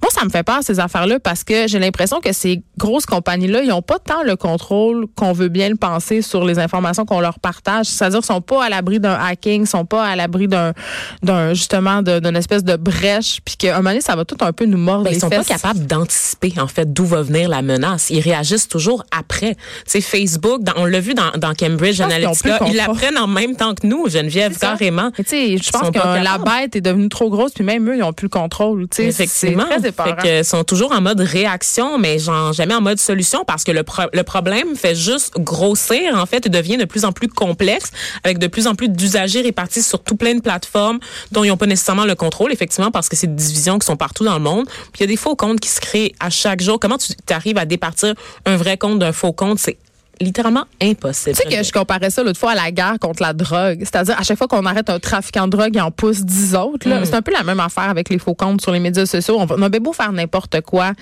Moi, 0.02 0.10
ça 0.10 0.24
me 0.26 0.28
fait 0.30 0.42
peur, 0.42 0.58
ces 0.62 0.78
affaires-là, 0.80 1.18
parce 1.18 1.42
que 1.44 1.66
j'ai 1.66 1.78
l'impression 1.78 2.20
que 2.20 2.32
ces 2.34 2.62
grosses 2.76 3.06
compagnies-là, 3.06 3.62
ils 3.62 3.68
n'ont 3.68 3.80
pas 3.80 3.98
tant 3.98 4.22
le 4.22 4.36
contrôle 4.36 5.06
qu'on 5.16 5.32
veut 5.32 5.48
bien 5.48 5.70
le 5.70 5.76
penser 5.76 6.20
sur 6.20 6.44
les 6.44 6.58
informations 6.58 7.06
qu'on 7.06 7.20
leur 7.20 7.38
partage. 7.38 7.86
C'est-à-dire 7.86 8.18
qu'ils 8.18 8.26
sont 8.26 8.42
pas 8.42 8.64
à 8.64 8.68
l'abri 8.68 9.00
d'un 9.00 9.14
hacking, 9.14 9.64
sont 9.64 9.86
pas 9.86 10.04
à 10.04 10.16
l'abri 10.16 10.48
d'un, 10.48 10.72
d'un 11.22 11.54
justement, 11.54 12.02
d'une 12.02 12.36
espèce 12.36 12.64
de 12.64 12.76
brèche, 12.76 13.38
puis 13.42 13.56
qu'à 13.56 13.74
un 13.74 13.78
moment 13.78 13.90
donné, 13.90 14.00
ça 14.02 14.14
va 14.16 14.26
tout 14.26 14.36
un 14.42 14.52
peu 14.52 14.66
nous 14.66 14.76
mordre 14.76 15.04
Ben, 15.04 15.10
les 15.10 15.16
ils 15.16 15.20
sont 15.20 15.30
fesses. 15.30 15.46
pas 15.48 15.54
capables 15.54 15.86
d'anticiper 15.86 16.52
en 16.58 16.66
fait 16.66 16.92
d'où 16.92 17.06
va 17.06 17.22
venir 17.22 17.48
la 17.48 17.62
menace. 17.62 18.10
Ils 18.10 18.20
réagissent 18.20 18.68
toujours 18.68 19.04
après. 19.16 19.56
C'est 19.86 20.02
Facebook, 20.02 20.62
dans- 20.62 20.74
on 20.76 20.84
l'a 20.84 21.00
vu 21.00 21.14
dans, 21.14 21.30
dans 21.38 21.54
Cambridge 21.54 22.00
Analytica, 22.00 22.58
ils 22.66 22.76
l'apprennent 22.76 23.16
en 23.18 23.28
même 23.28 23.56
temps 23.56 23.74
que 23.74 23.86
nous, 23.86 24.08
Geneviève, 24.10 24.58
carrément. 24.58 25.10
Tu 25.12 25.22
sais, 25.24 25.46
je 25.56 25.62
Ils 25.68 25.70
pense 25.70 25.90
capables. 26.44 26.62
bête 26.62 26.76
est 26.76 26.80
devenue 26.80 27.08
trop 27.08 27.30
grosse, 27.30 27.52
puis 27.52 27.64
même 27.64 27.88
eux, 27.88 27.96
ils 27.96 28.02
ont 28.02 28.12
plus 28.12 28.26
le 28.26 28.30
contrôle. 28.30 28.88
Tu 28.88 28.96
sais, 28.96 29.04
Effectivement. 29.06 29.64
C'est 29.70 29.78
très 29.78 29.88
épeurant. 29.88 30.08
Fait 30.08 30.22
que, 30.22 30.38
ils 30.40 30.44
sont 30.44 30.64
toujours 30.64 30.92
en 30.92 31.00
mode 31.00 31.20
réaction, 31.20 31.98
mais 31.98 32.18
genre 32.18 32.52
jamais 32.52 32.74
en 32.74 32.80
mode 32.80 32.98
solution 32.98 33.44
parce 33.46 33.64
que 33.64 33.72
le, 33.72 33.82
pro- 33.82 34.02
le 34.12 34.22
problème 34.22 34.74
fait 34.76 34.94
juste 34.94 35.34
grossir, 35.38 36.16
en 36.16 36.26
fait, 36.26 36.46
et 36.46 36.48
devient 36.48 36.76
de 36.76 36.84
plus 36.84 37.04
en 37.04 37.12
plus 37.12 37.28
complexe 37.28 37.90
avec 38.24 38.38
de 38.38 38.46
plus 38.46 38.66
en 38.66 38.74
plus 38.74 38.88
d'usagers 38.88 39.42
répartis 39.42 39.82
sur 39.82 40.02
tout 40.02 40.16
plein 40.16 40.34
de 40.34 40.40
plateformes 40.40 40.98
dont 41.30 41.44
ils 41.44 41.48
n'ont 41.48 41.56
pas 41.56 41.66
nécessairement 41.66 42.04
le 42.04 42.14
contrôle, 42.14 42.52
effectivement, 42.52 42.90
parce 42.90 43.08
que 43.08 43.16
c'est 43.16 43.26
des 43.26 43.42
divisions 43.42 43.78
qui 43.78 43.86
sont 43.86 43.96
partout 43.96 44.24
dans 44.24 44.34
le 44.34 44.40
monde. 44.40 44.66
Puis 44.92 44.98
il 44.98 45.00
y 45.02 45.04
a 45.04 45.06
des 45.06 45.16
faux 45.16 45.36
comptes 45.36 45.60
qui 45.60 45.68
se 45.68 45.80
créent 45.80 46.14
à 46.20 46.30
chaque 46.30 46.60
jour. 46.62 46.78
Comment 46.80 46.98
tu 46.98 47.12
arrives 47.32 47.58
à 47.58 47.64
départir 47.64 48.14
un 48.46 48.56
vrai 48.56 48.76
compte 48.76 48.98
d'un 48.98 49.12
faux 49.12 49.32
compte? 49.32 49.58
C'est 49.58 49.76
littéralement 50.20 50.64
impossible. 50.80 51.36
Tu 51.36 51.42
sais 51.48 51.56
que 51.56 51.62
je 51.62 51.72
comparais 51.72 52.10
ça 52.10 52.22
l'autre 52.22 52.38
fois 52.38 52.52
à 52.52 52.54
la 52.54 52.70
guerre 52.70 52.98
contre 53.00 53.22
la 53.22 53.32
drogue. 53.32 53.78
C'est-à-dire, 53.80 54.18
à 54.18 54.22
chaque 54.22 54.38
fois 54.38 54.48
qu'on 54.48 54.64
arrête 54.66 54.88
un 54.90 54.98
trafiquant 54.98 55.46
de 55.46 55.50
drogue, 55.56 55.70
il 55.74 55.80
en 55.80 55.90
pousse 55.90 56.20
10 56.22 56.54
autres. 56.54 56.88
là. 56.88 57.04
C'est 57.04 57.14
un 57.14 57.22
peu 57.22 57.32
la 57.32 57.42
même 57.42 57.60
affaire 57.60 57.88
avec 57.88 58.08
les 58.08 58.18
faux 58.18 58.34
comptes 58.34 58.60
sur 58.60 58.72
les 58.72 58.80
médias 58.80 59.06
sociaux. 59.06 59.36
On, 59.38 59.46
on 59.50 59.62
a 59.62 59.68
beau 59.78 59.92
faire 59.92 60.12
n'importe 60.12 60.60
quoi. 60.60 60.92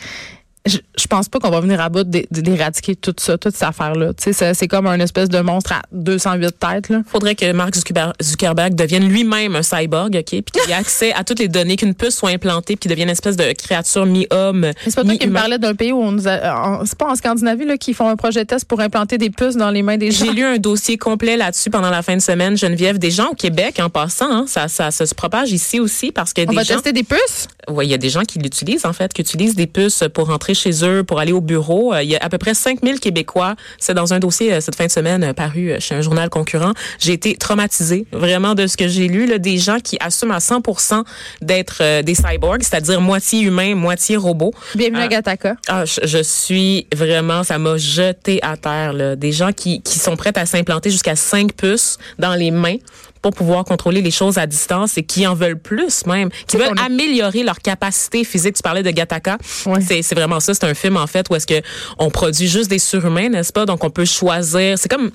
Je, 0.66 0.76
je 0.98 1.06
pense 1.06 1.30
pas 1.30 1.38
qu'on 1.38 1.48
va 1.50 1.60
venir 1.60 1.80
à 1.80 1.88
bout 1.88 2.04
d'é- 2.04 2.28
d'éradiquer 2.30 2.94
tout 2.94 3.14
ça, 3.18 3.38
toute 3.38 3.54
cette 3.54 3.66
affaire-là. 3.68 4.12
C'est- 4.18 4.68
comme 4.68 4.86
un 4.86 5.00
espèce 5.00 5.30
de 5.30 5.40
monstre 5.40 5.72
à 5.72 5.80
208 5.90 6.58
têtes. 6.58 6.88
Là. 6.90 7.00
faudrait 7.10 7.34
que 7.34 7.50
Mark 7.52 7.74
Zuckerberg, 8.22 8.74
devienne 8.74 9.08
lui-même 9.08 9.56
un 9.56 9.62
cyborg, 9.62 10.14
OK? 10.16 10.22
Puis 10.30 10.42
qu'il 10.42 10.70
ait 10.70 10.74
accès 10.74 11.12
à 11.14 11.24
toutes 11.24 11.38
les 11.38 11.48
données, 11.48 11.76
qu'une 11.76 11.94
puce 11.94 12.16
soit 12.16 12.30
implantée, 12.30 12.74
puis 12.76 12.80
qu'il 12.80 12.90
devienne 12.90 13.08
une 13.08 13.12
espèce 13.12 13.36
de 13.36 13.50
créature 13.52 14.04
mi-homme, 14.06 14.70
C'est 14.84 14.94
pas 14.94 15.02
toi 15.04 15.16
qui 15.16 15.26
me 15.26 15.32
parlais 15.32 15.58
d'un 15.58 15.74
pays 15.74 15.92
où 15.92 16.00
on 16.02 16.12
nous 16.12 16.28
a, 16.28 16.54
en- 16.54 16.84
c'est 16.84 16.96
pas 16.98 17.10
en 17.10 17.14
Scandinavie 17.14 17.64
là 17.64 17.76
qui 17.78 17.94
font 17.94 18.08
un 18.08 18.16
projet 18.16 18.44
test 18.44 18.66
pour 18.66 18.80
implanter 18.80 19.16
des 19.18 19.30
puces 19.30 19.56
dans 19.56 19.70
les 19.70 19.82
mains 19.82 19.96
des 19.96 20.10
gens. 20.10 20.26
J'ai 20.26 20.32
lu 20.32 20.44
un 20.44 20.58
dossier 20.58 20.98
complet 20.98 21.36
là-dessus 21.38 21.70
pendant 21.70 21.90
la 21.90 22.02
fin 22.02 22.16
de 22.16 22.20
semaine, 22.22 22.56
Geneviève. 22.58 22.98
Des 22.98 23.10
gens 23.10 23.28
au 23.30 23.34
Québec, 23.34 23.80
en 23.80 23.88
passant, 23.88 24.30
hein, 24.30 24.44
ça, 24.46 24.68
ça, 24.68 24.90
ça 24.90 25.06
se 25.06 25.14
propage 25.14 25.52
ici 25.52 25.80
aussi 25.80 26.12
parce 26.12 26.32
que 26.34 26.42
On 26.42 26.50
des 26.50 26.56
va 26.56 26.62
gens, 26.64 26.74
tester 26.74 26.92
des 26.92 27.02
puces? 27.02 27.48
ouais, 27.68 27.86
il 27.86 27.90
y 27.90 27.94
a 27.94 27.98
des 27.98 28.10
gens 28.10 28.22
qui 28.22 28.38
l'utilisent 28.38 28.84
en 28.84 28.92
fait, 28.92 29.12
qui 29.12 29.22
utilisent 29.22 29.54
des 29.56 29.66
puces 29.66 30.04
pour 30.12 30.30
rentrer 30.50 30.54
chez 30.54 30.84
eux, 30.84 31.04
pour 31.04 31.20
aller 31.20 31.32
au 31.32 31.40
bureau. 31.40 31.94
Euh, 31.94 32.02
Il 32.02 32.10
y 32.10 32.16
a 32.16 32.18
à 32.20 32.28
peu 32.28 32.38
près 32.38 32.54
5000 32.54 33.00
Québécois. 33.00 33.54
C'est 33.78 33.94
dans 33.94 34.12
un 34.12 34.18
dossier 34.18 34.52
euh, 34.52 34.60
cette 34.60 34.74
fin 34.74 34.86
de 34.86 34.90
semaine 34.90 35.24
euh, 35.24 35.32
paru 35.32 35.74
chez 35.78 35.94
un 35.94 36.02
journal 36.02 36.28
concurrent. 36.28 36.72
J'ai 36.98 37.12
été 37.12 37.36
traumatisée 37.36 38.06
vraiment 38.12 38.54
de 38.54 38.66
ce 38.66 38.76
que 38.76 38.88
j'ai 38.88 39.08
lu. 39.08 39.26
Là, 39.26 39.38
des 39.38 39.58
gens 39.58 39.78
qui 39.82 39.96
assument 40.00 40.32
à 40.32 40.38
100% 40.38 41.04
d'être 41.42 42.02
des 42.02 42.14
cyborgs, 42.14 42.62
c'est-à-dire 42.62 43.00
moitié 43.00 43.40
humain, 43.42 43.74
moitié 43.74 44.16
robot. 44.16 44.52
Bienvenue 44.74 45.02
à 45.02 45.08
Gataka. 45.08 45.56
Ah, 45.68 45.84
je, 45.84 46.00
je 46.04 46.22
suis 46.22 46.86
vraiment, 46.94 47.42
ça 47.44 47.58
m'a 47.58 47.76
jeté 47.76 48.40
à 48.42 48.56
terre. 48.56 48.92
Là. 48.92 49.16
Des 49.16 49.32
gens 49.32 49.52
qui, 49.52 49.82
qui 49.82 49.98
sont 49.98 50.16
prêts 50.16 50.32
à 50.34 50.46
s'implanter 50.46 50.90
jusqu'à 50.90 51.16
cinq 51.16 51.52
puces 51.52 51.98
dans 52.18 52.34
les 52.34 52.50
mains 52.50 52.76
pour 53.22 53.32
pouvoir 53.32 53.64
contrôler 53.64 54.00
les 54.02 54.10
choses 54.10 54.38
à 54.38 54.46
distance 54.46 54.96
et 54.96 55.02
qui 55.02 55.26
en 55.26 55.34
veulent 55.34 55.58
plus 55.58 56.06
même, 56.06 56.30
qui 56.46 56.56
veulent 56.56 56.68
est- 56.78 56.80
améliorer 56.82 57.42
leur 57.42 57.58
capacité 57.58 58.24
physique. 58.24 58.56
Tu 58.56 58.62
parlais 58.62 58.82
de 58.82 58.90
Gattaca. 58.90 59.36
Ouais. 59.66 59.80
C'est, 59.86 60.02
c'est 60.02 60.14
vraiment 60.14 60.40
ça. 60.40 60.54
C'est 60.54 60.64
un 60.64 60.74
film 60.74 60.96
en 60.96 61.06
fait 61.06 61.26
où 61.30 61.34
est-ce 61.34 61.46
que 61.46 61.60
on 61.98 62.10
produit 62.10 62.48
juste 62.48 62.70
des 62.70 62.78
surhumains, 62.78 63.28
n'est-ce 63.28 63.52
pas? 63.52 63.66
Donc 63.66 63.84
on 63.84 63.90
peut 63.90 64.04
choisir. 64.06 64.78
C'est 64.78 64.88
comme 64.88 65.10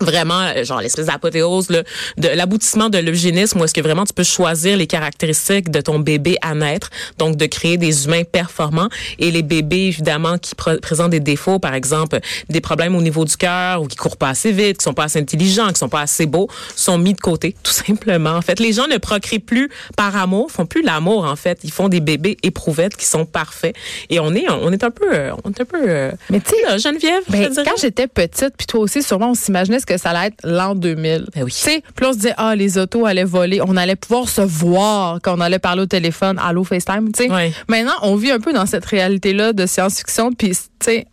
vraiment 0.00 0.40
euh, 0.56 0.64
genre 0.64 0.80
l'espèce 0.80 1.06
d'apothéose 1.06 1.70
là, 1.70 1.82
de 2.16 2.28
l'aboutissement 2.28 2.88
de 2.90 2.98
l'eugénisme 2.98 3.60
où 3.60 3.64
est-ce 3.64 3.74
que 3.74 3.80
vraiment 3.80 4.04
tu 4.04 4.12
peux 4.12 4.24
choisir 4.24 4.76
les 4.76 4.86
caractéristiques 4.86 5.70
de 5.70 5.80
ton 5.80 5.98
bébé 5.98 6.36
à 6.42 6.54
naître 6.54 6.90
donc 7.18 7.36
de 7.36 7.46
créer 7.46 7.76
des 7.76 8.06
humains 8.06 8.24
performants. 8.24 8.88
Et 9.18 9.30
les 9.30 9.42
bébés 9.42 9.86
évidemment 9.86 10.38
qui 10.38 10.54
pr- 10.54 10.80
présentent 10.80 11.10
des 11.10 11.20
défauts 11.20 11.58
par 11.58 11.74
exemple 11.74 12.18
des 12.48 12.60
problèmes 12.60 12.96
au 12.96 13.02
niveau 13.02 13.24
du 13.24 13.36
cœur 13.36 13.82
ou 13.82 13.86
qui 13.86 13.96
courent 13.96 14.16
pas 14.16 14.30
assez 14.30 14.52
vite 14.52 14.78
qui 14.78 14.84
sont 14.84 14.94
pas 14.94 15.04
assez 15.04 15.18
intelligents 15.20 15.68
qui 15.68 15.78
sont 15.78 15.88
pas 15.88 16.00
assez 16.00 16.26
beaux 16.26 16.48
sont 16.74 16.98
mis 16.98 17.14
de 17.14 17.20
côté 17.20 17.54
tout 17.62 17.72
simplement. 17.72 18.30
En 18.32 18.42
fait 18.42 18.58
les 18.60 18.72
gens 18.72 18.86
ne 18.88 18.96
procréent 18.98 19.40
plus 19.44 19.70
par 19.96 20.16
amour 20.16 20.50
font 20.50 20.66
plus 20.66 20.82
l'amour 20.82 21.24
en 21.24 21.36
fait. 21.36 21.60
Ils 21.64 21.70
font 21.72 21.88
des 21.88 22.00
bébés 22.00 22.36
éprouvettes 22.42 22.96
qui 22.96 23.06
sont 23.06 23.26
parfaits. 23.26 23.74
Et 24.10 24.18
on 24.20 24.34
est 24.34 24.44
on 24.50 24.72
est 24.72 24.82
un 24.84 24.90
peu 24.90 25.06
euh, 25.12 25.32
on 25.44 25.50
est 25.50 25.60
un 25.60 25.64
peu 25.64 25.78
euh, 25.88 26.10
Mais 26.30 26.40
tu 26.40 26.50
sais, 26.50 26.78
Geneviève 26.78 27.22
je 27.28 27.32
Ben, 27.32 27.48
dirais. 27.50 27.64
quand 27.64 27.80
j'étais 27.80 28.06
petite, 28.06 28.54
puis 28.56 28.66
toi 28.66 28.80
aussi, 28.80 29.02
sûrement, 29.02 29.30
on 29.30 29.34
s'imaginait 29.34 29.78
que 29.84 29.96
ça 29.96 30.10
allait 30.10 30.28
être 30.28 30.40
l'an 30.44 30.74
2000. 30.74 31.26
Ben 31.34 31.44
oui. 31.44 31.50
Tu 31.52 31.58
sais, 31.58 31.82
puis 31.94 32.06
on 32.06 32.12
se 32.12 32.18
disait, 32.18 32.34
ah, 32.36 32.54
les 32.54 32.78
autos 32.78 33.06
allaient 33.06 33.24
voler. 33.24 33.60
On 33.66 33.76
allait 33.76 33.96
pouvoir 33.96 34.28
se 34.28 34.42
voir 34.42 35.18
quand 35.22 35.36
on 35.36 35.40
allait 35.40 35.58
parler 35.58 35.82
au 35.82 35.86
téléphone. 35.86 36.38
Allô, 36.42 36.64
FaceTime, 36.64 37.12
tu 37.12 37.24
sais. 37.24 37.52
Maintenant, 37.68 37.94
on 38.02 38.16
vit 38.16 38.30
un 38.30 38.40
peu 38.40 38.52
dans 38.52 38.66
cette 38.66 38.84
réalité-là 38.84 39.52
de 39.52 39.66
science-fiction, 39.66 40.32
puis, 40.32 40.50
tu 40.50 40.56
sais, 40.80 41.06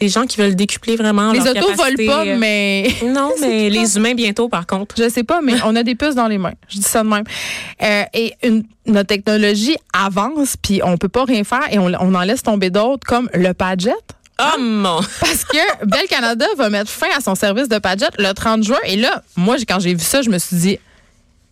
des 0.00 0.08
gens 0.08 0.26
qui 0.26 0.38
veulent 0.40 0.56
décupler 0.56 0.96
vraiment 0.96 1.32
les 1.32 1.40
autos 1.40 1.72
volent 1.76 2.06
pas, 2.06 2.26
euh, 2.26 2.36
mais. 2.38 2.88
Non, 3.04 3.30
mais 3.40 3.70
les 3.70 3.96
humains 3.96 4.14
bientôt, 4.14 4.48
par 4.48 4.66
contre. 4.66 4.94
Je 4.98 5.08
sais 5.08 5.24
pas, 5.24 5.40
mais 5.40 5.54
on 5.64 5.76
a 5.76 5.82
des 5.82 5.94
puces 5.94 6.14
dans 6.14 6.26
les 6.26 6.38
mains. 6.38 6.54
Je 6.68 6.78
dis 6.78 6.82
ça 6.82 7.02
de 7.02 7.08
même. 7.08 7.24
Euh, 7.82 8.02
et 8.12 8.34
une, 8.42 8.64
notre 8.86 9.08
technologie 9.08 9.76
avance, 9.92 10.56
puis 10.60 10.80
on 10.82 10.96
peut 10.96 11.08
pas 11.08 11.24
rien 11.24 11.44
faire 11.44 11.66
et 11.70 11.78
on, 11.78 11.86
on 12.00 12.14
en 12.14 12.22
laisse 12.22 12.42
tomber 12.42 12.70
d'autres, 12.70 13.06
comme 13.06 13.30
le 13.34 13.54
Padjet. 13.54 13.92
Oh 14.40 14.56
mon! 14.58 15.00
Parce 15.20 15.44
que 15.44 15.84
Bell 15.86 16.08
Canada 16.08 16.46
va 16.56 16.70
mettre 16.70 16.90
fin 16.90 17.08
à 17.16 17.20
son 17.20 17.34
service 17.34 17.68
de 17.68 17.78
Padjet 17.78 18.08
le 18.18 18.32
30 18.32 18.64
juin. 18.64 18.78
Et 18.84 18.96
là, 18.96 19.22
moi, 19.36 19.56
quand 19.68 19.80
j'ai 19.80 19.94
vu 19.94 20.04
ça, 20.04 20.22
je 20.22 20.30
me 20.30 20.38
suis 20.38 20.56
dit, 20.56 20.78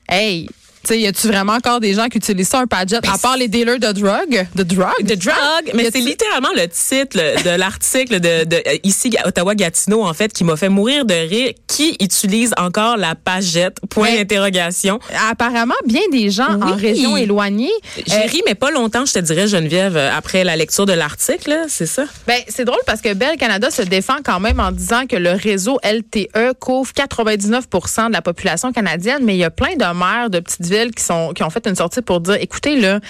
hey, 0.09 0.49
sais, 0.89 1.01
y 1.01 1.07
a-tu 1.07 1.27
vraiment 1.29 1.55
encore 1.55 1.81
des 1.81 1.95
gens 1.95 2.09
qui 2.09 2.19
utilisent 2.19 2.49
ça, 2.49 2.61
un 2.61 2.67
Padjet, 2.67 2.97
à 2.97 3.19
part 3.19 3.37
les 3.37 3.49
dealers 3.49 3.79
de 3.79 3.93
drogue? 3.93 4.47
De 4.55 4.63
drogue? 4.63 4.93
The 5.07 5.17
drug, 5.17 5.71
mais 5.75 5.91
c'est 5.91 6.01
littéralement 6.01 6.49
le 6.55 6.67
titre 6.69 7.17
de 7.45 7.57
l'article 7.57 8.21
de, 8.21 8.45
de 8.45 8.57
euh, 8.57 8.77
ici 8.83 9.15
Ottawa-Gatineau 9.25 10.03
en 10.05 10.15
fait 10.15 10.33
qui 10.33 10.45
m'a 10.45 10.57
fait 10.57 10.69
mourir 10.69 11.05
de 11.05 11.15
rire. 11.15 11.53
Qui 11.67 11.97
utilise 12.01 12.53
encore 12.59 12.97
la 12.97 13.15
pagette 13.15 13.79
Point 13.89 14.15
d'interrogation. 14.17 14.99
Apparemment, 15.31 15.75
bien 15.87 16.03
des 16.11 16.31
gens 16.31 16.61
en 16.61 16.75
région 16.77 17.17
éloignée. 17.17 17.71
J'ai 18.07 18.15
Euh, 18.15 18.27
ri, 18.27 18.43
mais 18.47 18.55
pas 18.55 18.71
longtemps, 18.71 19.05
je 19.07 19.13
te 19.15 19.19
dirais, 19.19 19.47
Geneviève, 19.47 19.97
euh, 19.97 20.11
après 20.17 20.45
la 20.45 20.57
lecture 20.57 20.87
de 20.87 20.93
l'article, 20.93 21.65
c'est 21.69 21.87
ça? 21.87 22.05
Ben, 22.27 22.41
c'est 22.49 22.65
drôle 22.65 22.81
parce 22.87 23.01
que 23.01 23.13
Bell 23.15 23.37
Canada 23.39 23.71
se 23.71 23.83
défend 23.83 24.17
quand 24.25 24.41
même 24.41 24.61
en 24.61 24.71
disant 24.73 25.07
que 25.07 25.17
le 25.17 25.33
réseau 25.33 25.79
LTE 25.83 26.53
couvre 26.59 26.93
99% 26.93 28.09
de 28.09 28.13
la 28.13 28.23
population 28.23 28.73
canadienne, 28.73 29.21
mais 29.23 29.35
il 29.35 29.39
y 29.39 29.45
a 29.45 29.51
plein 29.51 29.75
de 29.77 29.99
maires 29.99 30.31
de 30.31 30.41
petites 30.41 30.67
villes 30.67 30.72
qui 30.73 31.05
qui 31.35 31.43
ont 31.43 31.51
fait 31.51 31.67
une 31.67 31.77
sortie 31.77 32.03
pour 32.03 32.21
dire 32.21 32.35
écoutez 32.35 32.81
là, 32.81 33.01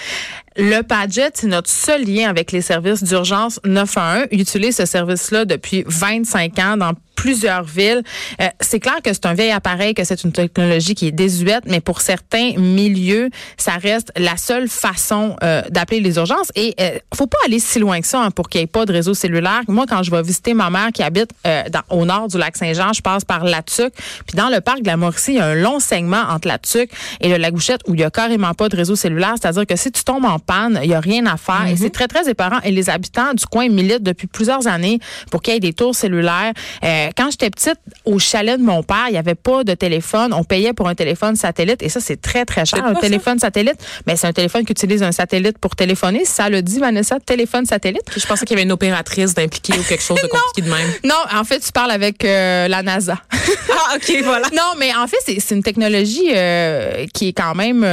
le 0.55 0.81
Padjet, 0.81 1.31
c'est 1.33 1.47
notre 1.47 1.69
seul 1.69 2.03
lien 2.03 2.29
avec 2.29 2.51
les 2.51 2.61
services 2.61 3.03
d'urgence 3.03 3.59
911. 3.65 4.27
Ils 4.31 4.41
utilisent 4.41 4.77
ce 4.77 4.85
service-là 4.85 5.45
depuis 5.45 5.83
25 5.87 6.59
ans 6.59 6.77
dans 6.77 6.93
plusieurs 7.15 7.63
villes. 7.63 8.03
Euh, 8.41 8.47
c'est 8.59 8.79
clair 8.79 8.97
que 9.03 9.13
c'est 9.13 9.25
un 9.25 9.33
vieil 9.33 9.51
appareil, 9.51 9.93
que 9.93 10.03
c'est 10.03 10.23
une 10.23 10.31
technologie 10.31 10.95
qui 10.95 11.07
est 11.07 11.11
désuète, 11.11 11.63
mais 11.65 11.79
pour 11.79 12.01
certains 12.01 12.51
milieux, 12.57 13.29
ça 13.57 13.73
reste 13.73 14.11
la 14.17 14.35
seule 14.35 14.67
façon 14.67 15.35
euh, 15.43 15.61
d'appeler 15.69 15.99
les 15.99 16.17
urgences. 16.17 16.51
Et 16.55 16.75
euh, 16.81 16.97
faut 17.13 17.27
pas 17.27 17.37
aller 17.45 17.59
si 17.59 17.79
loin 17.79 18.01
que 18.01 18.07
ça 18.07 18.21
hein, 18.21 18.31
pour 18.31 18.49
qu'il 18.49 18.59
n'y 18.59 18.63
ait 18.63 18.67
pas 18.67 18.85
de 18.85 18.91
réseau 18.91 19.13
cellulaire. 19.13 19.61
Moi, 19.67 19.85
quand 19.87 20.03
je 20.03 20.11
vais 20.11 20.21
visiter 20.21 20.53
ma 20.53 20.69
mère 20.69 20.91
qui 20.93 21.03
habite 21.03 21.31
euh, 21.47 21.63
au 21.89 22.05
nord 22.05 22.27
du 22.27 22.37
lac 22.37 22.57
Saint-Jean, 22.57 22.93
je 22.93 23.01
passe 23.01 23.23
par 23.23 23.43
La. 23.43 23.61
Puis 23.63 24.35
dans 24.35 24.49
le 24.49 24.59
parc 24.59 24.81
de 24.81 24.87
la 24.87 24.97
Mauricie, 24.97 25.31
il 25.31 25.37
y 25.37 25.39
a 25.39 25.45
un 25.45 25.55
long 25.55 25.79
segment 25.79 26.23
entre 26.29 26.47
La 26.47 26.57
Tuque 26.57 26.91
et 27.21 27.29
le 27.29 27.37
Lagouchette 27.37 27.81
où 27.87 27.93
il 27.93 28.01
y 28.01 28.03
a 28.03 28.11
carrément 28.11 28.53
pas 28.53 28.67
de 28.67 28.75
réseau 28.75 28.95
cellulaire. 28.95 29.35
C'est-à-dire 29.39 29.65
que 29.65 29.75
si 29.75 29.91
tu 29.91 30.03
tombes 30.03 30.25
en 30.25 30.39
panne, 30.45 30.79
il 30.83 30.89
y 30.89 30.93
a 30.93 30.99
rien 30.99 31.25
à 31.25 31.37
faire. 31.37 31.67
Et 31.67 31.75
c'est 31.75 31.89
très, 31.89 32.07
très 32.07 32.29
éparant. 32.29 32.59
Et 32.63 32.71
les 32.71 32.89
habitants 32.89 33.33
du 33.33 33.45
coin 33.45 33.67
militent 33.69 34.03
depuis 34.03 34.27
plusieurs 34.27 34.67
années 34.67 34.99
pour 35.31 35.41
qu'il 35.41 35.53
y 35.53 35.57
ait 35.57 35.59
des 35.59 35.73
tours 35.73 35.95
cellulaires. 35.95 36.53
Euh, 36.83 37.09
quand 37.17 37.31
j'étais 37.31 37.49
petite, 37.49 37.79
au 38.05 38.19
chalet 38.19 38.59
de 38.59 38.63
mon 38.63 38.83
père, 38.83 39.05
il 39.07 39.13
n'y 39.13 39.17
avait 39.17 39.35
pas 39.35 39.63
de 39.63 39.73
téléphone. 39.73 40.33
On 40.33 40.43
payait 40.43 40.73
pour 40.73 40.87
un 40.87 40.95
téléphone 40.95 41.35
satellite. 41.35 41.81
Et 41.81 41.89
ça, 41.89 41.99
c'est 41.99 42.21
très, 42.21 42.45
très 42.45 42.65
cher. 42.65 42.85
Un 42.85 42.95
téléphone 42.95 43.39
satellite, 43.39 43.77
mais 44.07 44.15
c'est 44.15 44.27
un 44.27 44.33
téléphone 44.33 44.65
qui 44.65 44.71
utilise 44.71 45.03
un 45.03 45.11
satellite 45.11 45.57
pour 45.57 45.75
téléphoner. 45.75 46.25
Ça 46.25 46.49
le 46.49 46.61
dit, 46.61 46.79
Vanessa, 46.79 47.19
téléphone 47.19 47.65
satellite. 47.65 48.03
Je 48.15 48.25
pensais 48.25 48.45
qu'il 48.45 48.55
y 48.55 48.59
avait 48.59 48.63
une 48.63 48.71
opératrice 48.71 49.33
d'impliquer 49.33 49.73
ou 49.79 49.83
quelque 49.83 50.03
chose 50.03 50.21
de 50.21 50.27
compliqué 50.27 50.61
de 50.61 50.73
même. 50.73 50.89
Non, 51.03 51.15
en 51.33 51.43
fait, 51.43 51.59
tu 51.59 51.71
parles 51.71 51.91
avec 51.91 52.25
euh, 52.25 52.67
la 52.67 52.83
NASA. 52.83 53.17
Ah, 53.31 53.95
OK, 53.95 54.15
voilà. 54.23 54.47
Non, 54.53 54.73
mais 54.77 54.93
en 54.93 55.07
fait, 55.07 55.17
c'est 55.25 55.39
c'est 55.39 55.55
une 55.55 55.63
technologie 55.63 56.29
euh, 56.35 57.05
qui 57.13 57.29
est 57.29 57.33
quand 57.33 57.55
même 57.55 57.83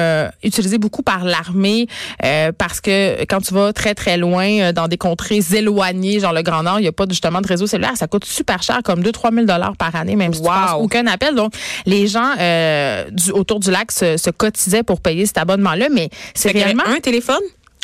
utilisée 0.42 0.78
beaucoup 0.78 1.02
par 1.02 1.24
l'armée 1.24 1.86
euh, 2.24 2.39
parce 2.56 2.80
que 2.80 3.24
quand 3.24 3.40
tu 3.40 3.54
vas 3.54 3.72
très, 3.72 3.94
très 3.94 4.16
loin 4.16 4.48
euh, 4.60 4.72
dans 4.72 4.88
des 4.88 4.96
contrées 4.96 5.40
éloignées, 5.54 6.20
genre 6.20 6.32
le 6.32 6.42
Grand 6.42 6.62
Nord, 6.62 6.78
il 6.78 6.82
n'y 6.82 6.88
a 6.88 6.92
pas 6.92 7.04
justement 7.08 7.40
de 7.40 7.46
réseau 7.46 7.66
cellulaire. 7.66 7.96
Ça 7.96 8.06
coûte 8.06 8.24
super 8.24 8.62
cher, 8.62 8.80
comme 8.84 9.02
2-3 9.02 9.34
000 9.34 9.46
dollars 9.46 9.76
par 9.76 9.94
année, 9.94 10.16
même 10.16 10.32
si 10.32 10.42
tu 10.42 10.48
passes 10.48 10.74
aucun 10.78 11.06
appel. 11.06 11.34
Donc, 11.34 11.52
les 11.86 12.06
gens 12.06 12.32
euh, 12.38 13.10
du, 13.10 13.30
autour 13.32 13.60
du 13.60 13.70
lac 13.70 13.92
se, 13.92 14.16
se 14.16 14.30
cotisaient 14.30 14.82
pour 14.82 15.00
payer 15.00 15.26
cet 15.26 15.38
abonnement-là, 15.38 15.88
mais 15.92 16.10
c'est 16.34 16.52
réellement... 16.52 16.84
un 16.86 17.00
téléphone? 17.00 17.42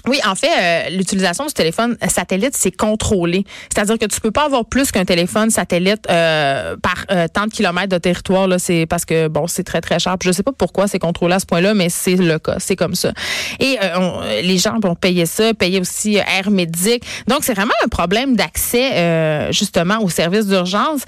Oui, 0.08 0.20
en 0.24 0.34
fait, 0.36 0.48
euh, 0.56 0.90
l'utilisation 0.90 1.46
du 1.46 1.52
téléphone 1.52 1.96
satellite, 2.08 2.54
c'est 2.56 2.70
contrôlé. 2.70 3.44
C'est-à-dire 3.74 3.98
que 3.98 4.06
tu 4.06 4.20
peux 4.20 4.30
pas 4.30 4.44
avoir 4.44 4.64
plus 4.64 4.92
qu'un 4.92 5.04
téléphone 5.04 5.50
satellite 5.50 6.04
euh, 6.08 6.76
par 6.80 7.04
euh, 7.10 7.26
tant 7.26 7.46
de 7.46 7.50
kilomètres 7.50 7.88
de 7.88 7.98
territoire. 7.98 8.46
Là, 8.46 8.58
c'est 8.60 8.86
parce 8.86 9.04
que 9.04 9.26
bon, 9.26 9.48
c'est 9.48 9.64
très 9.64 9.80
très 9.80 9.98
cher. 9.98 10.16
Je 10.22 10.30
sais 10.30 10.44
pas 10.44 10.52
pourquoi 10.56 10.86
c'est 10.86 11.00
contrôlé 11.00 11.34
à 11.34 11.40
ce 11.40 11.46
point-là, 11.46 11.74
mais 11.74 11.88
c'est 11.88 12.14
le 12.14 12.38
cas. 12.38 12.56
C'est 12.58 12.76
comme 12.76 12.94
ça. 12.94 13.12
Et 13.58 13.78
euh, 13.82 13.98
on- 13.98 14.20
les 14.42 14.58
gens 14.58 14.78
vont 14.80 14.94
payer 14.94 15.26
ça, 15.26 15.54
payer 15.54 15.80
aussi 15.80 16.18
euh, 16.18 16.22
Air 16.38 16.50
Médic. 16.50 17.02
Donc 17.26 17.40
c'est 17.42 17.54
vraiment 17.54 17.74
un 17.84 17.88
problème 17.88 18.36
d'accès 18.36 18.92
euh, 18.94 19.50
justement 19.52 19.98
aux 20.02 20.08
services 20.10 20.46
d'urgence. 20.46 21.02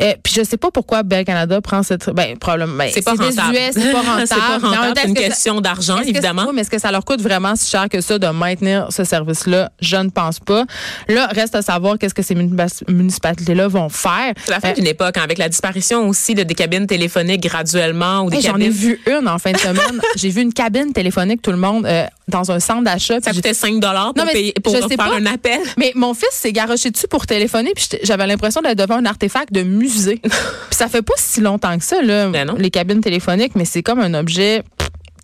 Euh, 0.00 0.14
puis 0.22 0.32
je 0.34 0.42
sais 0.42 0.56
pas 0.56 0.70
pourquoi 0.70 1.02
Bell 1.02 1.24
Canada 1.24 1.60
prend 1.60 1.82
cette 1.82 2.08
ben 2.10 2.38
problème 2.38 2.74
ben, 2.78 2.90
C'est 2.92 3.02
pas 3.02 3.10
rentable. 3.10 3.52
désuet, 3.52 3.70
c'est 3.72 3.92
pas 3.92 4.00
rentable. 4.00 4.26
c'est 4.26 4.34
pas 4.36 4.58
rentable. 4.58 4.92
C'est 5.02 5.08
une 5.08 5.14
que 5.14 5.20
question 5.20 5.60
d'argent, 5.60 5.98
évidemment. 6.00 6.50
mais 6.54 6.62
est-ce 6.62 6.70
que 6.70 6.78
ça 6.78 6.90
leur 6.90 7.04
coûte 7.04 7.20
vraiment 7.20 7.54
si 7.56 7.70
cher 7.70 7.88
que 7.90 8.00
ça 8.00 8.18
de 8.18 8.26
maintenir 8.28 8.86
ce 8.90 9.04
service-là? 9.04 9.70
Je 9.80 9.96
ne 9.96 10.08
pense 10.08 10.40
pas. 10.40 10.64
Là, 11.08 11.26
reste 11.26 11.54
à 11.54 11.60
savoir 11.62 11.98
qu'est-ce 11.98 12.14
que 12.14 12.22
ces 12.22 12.34
munipa- 12.34 12.82
municipalités-là 12.90 13.68
vont 13.68 13.88
faire. 13.90 14.32
C'est 14.44 14.50
la 14.50 14.60
fin 14.60 14.70
Euh, 14.70 14.72
d'une 14.72 14.86
époque, 14.86 15.18
hein, 15.18 15.22
avec 15.24 15.36
la 15.36 15.48
disparition 15.50 16.08
aussi 16.08 16.34
de, 16.34 16.42
des 16.42 16.54
cabines 16.54 16.86
téléphoniques 16.86 17.42
graduellement 17.42 18.22
ou 18.22 18.30
des 18.30 18.36
hey, 18.38 18.42
J'en 18.42 18.56
ai 18.56 18.70
vu 18.70 18.98
une 19.06 19.28
en 19.28 19.38
fin 19.38 19.52
de 19.52 19.58
semaine. 19.58 20.00
J'ai 20.16 20.30
vu 20.30 20.40
une 20.40 20.54
cabine 20.54 20.92
téléphonique, 20.94 21.42
tout 21.42 21.50
le 21.50 21.58
monde, 21.58 21.84
euh, 21.84 22.06
dans 22.28 22.50
un 22.50 22.60
centre 22.60 22.82
d'achat. 22.84 23.20
Ça 23.20 23.32
coûtait 23.32 23.52
5 23.54 23.78
dollars 23.78 24.14
pour, 24.14 24.24
Non, 24.24 24.32
payer, 24.32 24.54
pour 24.62 24.74
faire 24.74 24.88
pas. 24.96 25.14
un 25.16 25.26
appel. 25.26 25.60
Mais 25.76 25.92
mon 25.94 26.14
fils 26.14 26.30
s'est 26.32 26.52
garoché 26.52 26.90
dessus 26.90 27.08
pour 27.08 27.26
téléphoner, 27.26 27.72
puis 27.74 27.86
j'avais 28.04 28.26
l'impression 28.26 28.62
d'être 28.62 28.78
devant 28.78 28.96
un 28.96 29.04
artefact 29.04 29.52
de 29.52 29.62
musée. 29.82 30.20
puis 30.22 30.32
ça 30.70 30.88
fait 30.88 31.02
pas 31.02 31.14
si 31.16 31.40
longtemps 31.40 31.76
que 31.76 31.84
ça, 31.84 32.02
là, 32.02 32.28
Ben 32.28 32.54
les 32.58 32.70
cabines 32.70 33.00
téléphoniques, 33.00 33.54
mais 33.54 33.64
c'est 33.64 33.82
comme 33.82 34.00
un 34.00 34.14
objet 34.14 34.62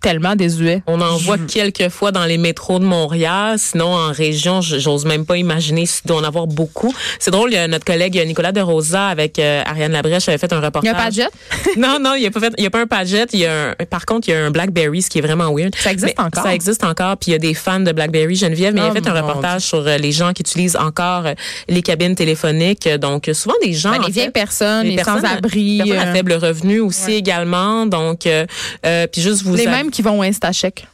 tellement 0.01 0.35
désuet. 0.35 0.81
On 0.87 1.01
en 1.01 1.17
voit 1.17 1.37
quelques 1.37 1.89
fois 1.89 2.11
dans 2.11 2.25
les 2.25 2.37
métros 2.37 2.79
de 2.79 2.85
Montréal. 2.85 3.55
Sinon, 3.57 3.93
en 3.93 4.11
région, 4.11 4.61
j'ose 4.61 5.05
même 5.05 5.25
pas 5.25 5.37
imaginer 5.37 5.85
s'il 5.85 6.05
doit 6.07 6.17
en 6.17 6.23
avoir 6.23 6.47
beaucoup. 6.47 6.93
C'est 7.19 7.31
drôle, 7.31 7.51
il 7.51 7.55
y 7.55 7.57
a 7.57 7.67
notre 7.67 7.85
collègue 7.85 8.21
Nicolas 8.25 8.51
de 8.51 8.61
Rosa 8.61 9.07
avec 9.07 9.39
euh, 9.39 9.61
Ariane 9.65 9.91
Labrèche 9.91 10.27
avait 10.29 10.37
fait 10.37 10.51
un 10.53 10.57
Il 10.59 10.63
y 10.63 10.65
reportage. 10.65 10.93
a 10.93 10.95
pas 10.95 11.09
de 11.09 11.15
jet? 11.15 11.29
non, 11.77 11.97
non, 11.99 12.13
il 12.15 12.21
n'y 12.21 12.27
a 12.27 12.31
pas 12.31 12.39
fait, 12.39 12.53
il 12.57 12.63
y 12.63 12.67
a 12.67 12.69
pas 12.69 12.81
un 12.81 12.87
Padget. 12.87 13.25
Il 13.33 13.39
y 13.39 13.45
a 13.45 13.69
un, 13.69 13.73
par 13.89 14.05
contre, 14.05 14.27
il 14.27 14.31
y 14.31 14.33
a 14.33 14.45
un 14.45 14.51
Blackberry, 14.51 15.01
ce 15.01 15.09
qui 15.09 15.19
est 15.19 15.21
vraiment 15.21 15.53
weird. 15.53 15.75
Ça 15.75 15.91
existe 15.91 16.15
Mais 16.17 16.23
encore? 16.23 16.43
Ça 16.43 16.53
existe 16.53 16.83
encore. 16.83 17.17
Puis 17.17 17.29
il 17.29 17.33
y 17.33 17.35
a 17.35 17.39
des 17.39 17.53
fans 17.53 17.79
de 17.79 17.91
Blackberry 17.91 18.35
Geneviève, 18.35 18.73
mais 18.73 18.81
il 18.81 18.85
Oh, 18.87 18.91
a 18.91 18.93
fait 18.93 19.07
un 19.07 19.13
reportage 19.21 19.61
sur 19.63 19.85
euh, 19.85 19.97
les 19.97 20.11
gens 20.11 20.33
qui 20.33 20.41
utilisent 20.41 20.75
encore 20.77 21.25
euh, 21.25 21.33
les 21.67 21.81
cabines 21.81 22.15
téléphoniques. 22.15 22.87
Donc, 22.87 23.29
souvent 23.33 23.55
des 23.63 23.73
gens. 23.73 23.91
Ben, 23.91 24.01
en 24.01 24.05
les 24.07 24.11
vieilles 24.11 24.25
fait, 24.27 24.31
personnes, 24.31 24.87
les, 24.87 25.03
sans-abri. 25.03 25.81
à 25.91 26.13
faible 26.13 26.33
revenu 26.33 26.79
aussi 26.79 27.13
également. 27.13 27.85
Donc, 27.85 28.21
puis 28.21 29.21
juste 29.21 29.43
vous 29.43 29.55
les 29.55 29.65
qui 29.89 30.01
vont 30.01 30.19
au 30.19 30.23
InstaCheck. 30.23 30.87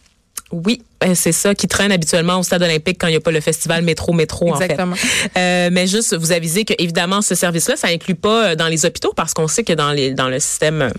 oui, 0.52 0.82
ben, 1.02 1.14
c'est 1.16 1.32
ça 1.32 1.54
qui 1.54 1.68
traîne 1.68 1.92
habituellement 1.92 2.40
au 2.40 2.44
stade 2.44 2.64
olympique 2.64 2.98
quand 3.00 3.08
il 3.08 3.12
n'y 3.12 3.18
a 3.18 3.22
pas 3.22 3.32
le 3.32 3.42
festival 3.42 3.84
métro 3.84 4.14
métro 4.14 4.54
Exactement. 4.54 4.94
en 4.94 4.96
fait. 4.96 5.32
Euh, 5.38 5.70
mais 5.72 5.88
juste 5.88 6.16
vous 6.16 6.32
aviser 6.32 6.66
que 6.66 6.74
évidemment 6.80 7.22
ce 7.22 7.36
service-là, 7.36 7.76
ça 7.76 7.88
inclut 7.90 8.16
pas 8.16 8.52
euh, 8.52 8.56
dans 8.56 8.68
les 8.68 8.86
hôpitaux 8.86 9.14
parce 9.16 9.34
qu'on 9.34 9.48
sait 9.48 9.64
que 9.64 9.74
dans 9.74 9.92
les 9.92 10.14
dans 10.14 10.30
le 10.30 10.40
système 10.40 10.82
euh, 10.82 10.90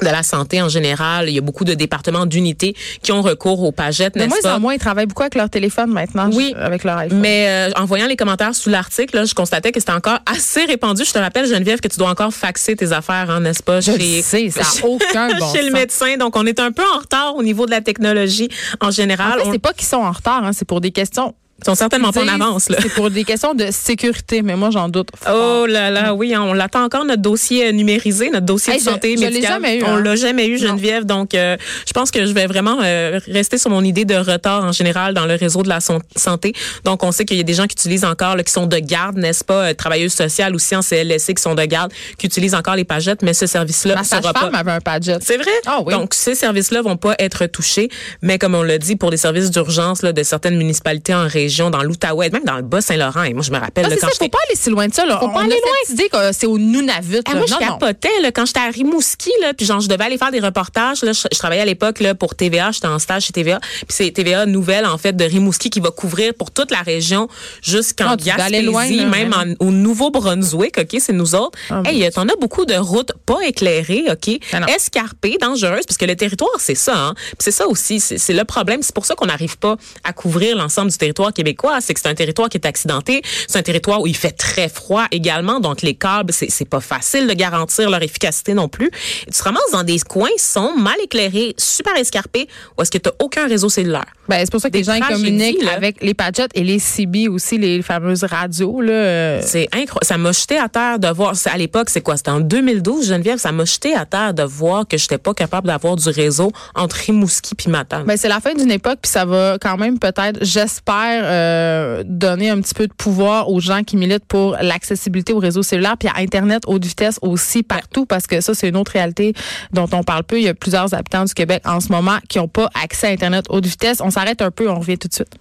de 0.00 0.06
la 0.06 0.22
santé 0.22 0.60
en 0.60 0.68
général, 0.68 1.28
il 1.28 1.34
y 1.34 1.38
a 1.38 1.40
beaucoup 1.40 1.64
de 1.64 1.74
départements 1.74 2.26
d'unités 2.26 2.74
qui 3.02 3.12
ont 3.12 3.22
recours 3.22 3.62
aux 3.62 3.70
pagettes, 3.72 4.14
De 4.14 4.18
n'est-ce 4.20 4.30
moins 4.30 4.40
pas? 4.42 4.56
en 4.56 4.60
moins, 4.60 4.74
ils 4.74 4.78
travaillent 4.80 5.06
beaucoup 5.06 5.22
avec 5.22 5.34
leur 5.36 5.48
téléphone 5.48 5.90
maintenant. 5.92 6.28
Oui. 6.32 6.54
Avec 6.58 6.82
leur 6.84 6.96
iPhone. 6.98 7.20
Mais 7.20 7.46
euh, 7.48 7.70
en 7.76 7.84
voyant 7.84 8.06
les 8.06 8.16
commentaires 8.16 8.54
sous 8.54 8.70
l'article, 8.70 9.14
là, 9.16 9.24
je 9.24 9.34
constatais 9.34 9.70
que 9.72 9.78
c'était 9.80 9.92
encore 9.92 10.18
assez 10.26 10.64
répandu. 10.64 11.04
Je 11.04 11.12
te 11.12 11.18
rappelle, 11.18 11.46
Geneviève, 11.46 11.80
que 11.80 11.88
tu 11.88 11.98
dois 11.98 12.08
encore 12.10 12.32
faxer 12.34 12.74
tes 12.76 12.92
affaires, 12.92 13.30
hein, 13.30 13.40
n'est-ce 13.40 13.62
pas? 13.62 13.80
Je 13.80 13.92
le 13.92 14.22
sais, 14.22 14.50
ça 14.50 14.60
n'a 14.62 14.88
aucun 14.88 15.28
bon 15.38 15.52
Chez 15.54 15.62
le 15.62 15.70
médecin. 15.70 16.16
Donc, 16.16 16.36
on 16.36 16.44
est 16.46 16.58
un 16.60 16.72
peu 16.72 16.82
en 16.94 16.98
retard 16.98 17.36
au 17.36 17.42
niveau 17.42 17.66
de 17.66 17.70
la 17.70 17.80
technologie 17.80 18.48
en 18.80 18.90
général. 18.90 19.34
En 19.40 19.42
fait, 19.44 19.48
On- 19.48 19.52
c'est 19.52 19.58
pas 19.58 19.72
qu'ils 19.72 19.86
sont 19.86 19.96
en 19.98 20.10
retard, 20.12 20.44
hein, 20.44 20.50
c'est 20.52 20.64
pour 20.66 20.80
des 20.80 20.90
questions. 20.90 21.34
Ils 21.64 21.70
sont 21.70 21.74
certainement 21.76 22.12
pas 22.12 22.22
en 22.24 22.28
avance. 22.28 22.68
C'est 22.68 22.92
pour 22.94 23.10
des 23.10 23.24
questions 23.24 23.54
de 23.54 23.68
sécurité, 23.70 24.42
mais 24.42 24.54
moi 24.54 24.68
j'en 24.70 24.88
doute. 24.90 25.08
Oh 25.30 25.64
là 25.66 25.90
là, 25.90 26.14
oui, 26.14 26.34
on 26.36 26.52
l'attend 26.52 26.84
encore 26.84 27.06
notre 27.06 27.22
dossier 27.22 27.68
euh, 27.68 27.72
numérisé, 27.72 28.28
notre 28.28 28.44
dossier 28.44 28.74
Hey, 28.74 28.78
de 28.80 28.84
je- 28.84 28.90
santé 28.90 29.14
je 29.16 29.20
médicale. 29.24 29.52
jamais 29.54 29.78
eu, 29.78 29.82
On 29.84 29.94
hein. 29.94 30.00
l'a 30.02 30.14
jamais 30.16 30.46
eu, 30.46 30.58
Geneviève. 30.58 31.04
Donc, 31.06 31.34
euh, 31.34 31.56
je 31.86 31.92
pense 31.94 32.10
que 32.10 32.26
je 32.26 32.32
vais 32.32 32.46
vraiment 32.46 32.78
euh, 32.82 33.18
rester 33.26 33.56
sur 33.56 33.70
mon 33.70 33.82
idée 33.82 34.04
de 34.04 34.14
retard 34.14 34.62
en 34.64 34.72
général 34.72 35.14
dans 35.14 35.24
le 35.24 35.34
réseau 35.36 35.62
de 35.62 35.68
la 35.70 35.78
santé. 35.80 36.52
Donc, 36.84 37.02
on 37.02 37.12
sait 37.12 37.24
qu'il 37.24 37.38
y 37.38 37.40
a 37.40 37.44
des 37.44 37.54
gens 37.54 37.66
qui 37.66 37.72
utilisent 37.74 38.04
encore, 38.04 38.36
là, 38.36 38.42
qui 38.42 38.52
sont 38.52 38.66
de 38.66 38.78
garde, 38.78 39.16
n'est-ce 39.16 39.42
pas, 39.44 39.70
euh, 39.70 39.74
travailleuses 39.74 40.12
sociales 40.12 40.54
aussi 40.54 40.76
en 40.76 40.82
CLSC 40.82 41.34
qui 41.34 41.42
sont 41.42 41.54
de 41.54 41.64
garde, 41.64 41.92
qui 42.18 42.26
utilisent 42.26 42.54
encore 42.54 42.76
les 42.76 42.84
pagettes, 42.84 43.22
mais 43.22 43.32
ce 43.32 43.46
service-là 43.46 44.04
sera 44.04 44.20
pas. 44.20 44.32
sage-femme 44.32 44.54
avait 44.54 44.72
un 44.72 44.80
Padgett. 44.80 45.22
C'est 45.24 45.36
vrai? 45.38 45.50
Ah 45.66 45.78
oui. 45.84 45.94
Donc, 45.94 46.12
ces 46.14 46.34
services-là 46.34 46.82
vont 46.82 46.96
pas 46.98 47.14
être 47.18 47.46
touchés, 47.46 47.88
mais 48.20 48.38
comme 48.38 48.54
on 48.54 48.62
l'a 48.62 48.76
dit, 48.78 48.96
pour 48.96 49.10
les 49.10 49.16
services 49.16 49.50
d'urgence 49.50 50.02
de 50.02 50.22
certaines 50.22 50.56
municipalités 50.56 51.14
en 51.14 51.26
région, 51.26 51.53
dans 51.70 51.82
l'Outaouais, 51.82 52.30
même 52.30 52.44
dans 52.44 52.56
le 52.56 52.62
Bas-Saint-Laurent. 52.62 53.22
Et 53.24 53.34
moi, 53.34 53.42
je 53.42 53.50
me 53.50 53.58
rappelle 53.58 53.86
Ah, 53.86 53.90
quand 53.94 54.00
ça, 54.00 54.08
j'étais 54.12 54.24
faut 54.24 54.30
pas 54.30 54.38
aller 54.48 54.56
si 54.58 54.70
loin 54.70 54.86
de 54.88 54.94
ça. 54.94 55.04
Là. 55.06 55.18
Faut 55.20 55.28
pas 55.28 55.34
On 55.40 55.44
aller 55.44 55.54
a 55.54 55.86
cette 55.86 55.94
idée 55.94 56.08
que 56.08 56.32
c'est 56.32 56.46
au 56.46 56.58
Nunavut. 56.58 57.20
ah, 57.26 57.30
là. 57.32 57.36
moi, 57.38 57.46
je 57.46 57.52
non, 57.52 57.58
capotais 57.58 58.20
là, 58.22 58.32
quand 58.32 58.46
j'étais 58.46 58.60
à 58.60 58.68
Rimouski, 58.70 59.30
là, 59.42 59.54
puis 59.54 59.66
genre, 59.66 59.80
je 59.80 59.88
devais 59.88 60.04
aller 60.04 60.18
faire 60.18 60.30
des 60.30 60.40
reportages. 60.40 61.02
Là, 61.02 61.12
je, 61.12 61.22
je 61.32 61.38
travaillais 61.38 61.62
à 61.62 61.66
l'époque 61.66 62.00
là, 62.00 62.14
pour 62.14 62.34
TVA, 62.34 62.70
j'étais 62.72 62.86
en 62.86 62.98
stage 62.98 63.24
chez 63.24 63.32
TVA. 63.32 63.60
Puis 63.60 63.86
c'est 63.88 64.10
TVA 64.10 64.46
Nouvelle, 64.46 64.86
en 64.86 64.98
fait, 64.98 65.12
de 65.14 65.24
Rimouski 65.24 65.70
qui 65.70 65.80
va 65.80 65.90
couvrir 65.90 66.34
pour 66.34 66.50
toute 66.50 66.70
la 66.70 66.80
région 66.82 67.28
jusqu'en 67.62 68.10
Ah, 68.10 68.16
Gaspésie, 68.16 68.62
loin, 68.62 68.88
là, 68.88 69.04
même 69.06 69.30
ouais. 69.32 69.56
en- 69.60 69.66
au 69.66 69.70
Nouveau-Brunswick, 69.70 70.78
OK, 70.78 70.96
c'est 71.00 71.12
nous 71.12 71.34
autres. 71.34 71.58
Ah, 71.70 71.82
hey, 71.86 72.10
t'en 72.10 72.28
as 72.28 72.36
beaucoup 72.40 72.64
de 72.66 72.74
routes 72.74 73.12
pas 73.26 73.38
éclairées, 73.46 74.04
OK, 74.10 74.38
Ah, 74.52 74.60
escarpées, 74.74 75.36
dangereuses, 75.40 75.86
parce 75.86 75.96
que 75.98 76.04
le 76.04 76.16
territoire, 76.16 76.50
c'est 76.58 76.74
ça. 76.74 76.96
Hein? 76.96 77.14
Puis 77.16 77.36
c'est 77.40 77.50
ça 77.50 77.66
aussi, 77.66 78.00
c'est 78.00 78.32
le 78.32 78.44
problème. 78.44 78.82
C'est 78.82 78.94
pour 78.94 79.06
ça 79.06 79.14
qu'on 79.14 79.26
n'arrive 79.26 79.56
pas 79.58 79.76
à 80.04 80.12
couvrir 80.12 80.56
l'ensemble 80.56 80.90
du 80.90 80.98
territoire 80.98 81.32
C'est 81.80 81.94
que 81.94 82.00
c'est 82.00 82.08
un 82.08 82.14
territoire 82.14 82.48
qui 82.48 82.56
est 82.56 82.66
accidenté. 82.66 83.22
C'est 83.48 83.58
un 83.58 83.62
territoire 83.62 84.00
où 84.00 84.06
il 84.06 84.16
fait 84.16 84.32
très 84.32 84.68
froid 84.68 85.04
également. 85.10 85.60
Donc, 85.60 85.82
les 85.82 85.94
câbles, 85.94 86.32
c'est 86.32 86.50
c'est 86.50 86.68
pas 86.68 86.80
facile 86.80 87.26
de 87.26 87.34
garantir 87.34 87.90
leur 87.90 88.02
efficacité 88.02 88.54
non 88.54 88.68
plus. 88.68 88.90
Tu 89.26 89.38
te 89.38 89.42
ramasses 89.42 89.70
dans 89.72 89.82
des 89.82 89.98
coins 90.00 90.30
qui 90.36 90.42
sont 90.42 90.74
mal 90.76 90.96
éclairés, 91.02 91.54
super 91.58 91.96
escarpés, 91.96 92.48
où 92.76 92.82
est-ce 92.82 92.90
que 92.90 92.98
tu 92.98 93.10
aucun 93.20 93.46
réseau 93.46 93.68
cellulaire. 93.68 94.06
Ben, 94.28 94.38
c'est 94.40 94.50
pour 94.50 94.60
ça 94.60 94.70
que 94.70 94.76
les 94.76 94.84
gens 94.84 94.98
communiquent 95.00 95.62
là. 95.62 95.72
avec 95.74 96.02
les 96.02 96.14
Padgett 96.14 96.50
et 96.54 96.64
les 96.64 96.78
CB 96.78 97.28
aussi, 97.28 97.58
les 97.58 97.82
fameuses 97.82 98.24
radios. 98.24 98.80
Là. 98.80 99.42
C'est 99.42 99.68
incroyable. 99.72 99.98
Ça 100.02 100.18
m'a 100.18 100.32
jeté 100.32 100.58
à 100.58 100.68
terre 100.68 100.98
de 100.98 101.08
voir. 101.08 101.34
À 101.46 101.58
l'époque, 101.58 101.90
c'est 101.90 102.00
quoi? 102.00 102.16
C'était 102.16 102.30
en 102.30 102.40
2012, 102.40 103.08
Geneviève. 103.08 103.38
Ça 103.38 103.52
m'a 103.52 103.64
jeté 103.64 103.94
à 103.94 104.06
terre 104.06 104.34
de 104.34 104.42
voir 104.42 104.86
que 104.88 104.96
j'étais 104.96 105.18
pas 105.18 105.34
capable 105.34 105.66
d'avoir 105.66 105.96
du 105.96 106.08
réseau 106.08 106.52
entre 106.74 106.96
Rimouski 106.96 107.54
puis 107.54 107.70
Matane. 107.70 108.04
Ben, 108.04 108.16
c'est 108.16 108.28
la 108.28 108.40
fin 108.40 108.54
d'une 108.54 108.70
époque, 108.70 108.98
puis 109.02 109.10
ça 109.10 109.24
va 109.24 109.58
quand 109.60 109.76
même 109.76 109.98
peut-être, 109.98 110.38
j'espère, 110.42 111.22
euh, 111.24 112.02
donner 112.06 112.50
un 112.50 112.60
petit 112.60 112.74
peu 112.74 112.86
de 112.86 112.92
pouvoir 112.92 113.50
aux 113.50 113.60
gens 113.60 113.82
qui 113.82 113.96
militent 113.96 114.26
pour 114.26 114.56
l'accessibilité 114.60 115.32
au 115.32 115.38
réseau 115.38 115.62
cellulaire, 115.62 115.96
puis 115.98 116.08
à 116.08 116.20
Internet 116.20 116.62
haute 116.66 116.84
vitesse 116.84 117.18
aussi 117.22 117.62
partout, 117.62 118.06
parce 118.06 118.26
que 118.26 118.40
ça, 118.40 118.54
c'est 118.54 118.68
une 118.68 118.76
autre 118.76 118.92
réalité 118.92 119.34
dont 119.72 119.88
on 119.92 120.02
parle 120.02 120.24
peu. 120.24 120.38
Il 120.38 120.44
y 120.44 120.48
a 120.48 120.54
plusieurs 120.54 120.94
habitants 120.94 121.24
du 121.24 121.34
Québec 121.34 121.62
en 121.66 121.80
ce 121.80 121.90
moment 121.90 122.18
qui 122.28 122.38
n'ont 122.38 122.48
pas 122.48 122.70
accès 122.82 123.08
à 123.08 123.10
Internet 123.10 123.46
haute 123.48 123.66
vitesse. 123.66 124.00
On 124.00 124.10
s'arrête 124.14 124.42
un 124.42 124.50
peu, 124.50 124.68
on 124.70 124.78
revient 124.78 124.96
tout 124.96 125.08
de 125.08 125.14
suite. 125.14 125.34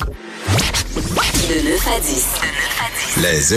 De 0.00 1.70
9 1.70 1.88
à 1.88 2.00
10. 2.00 2.26
Les 3.22 3.52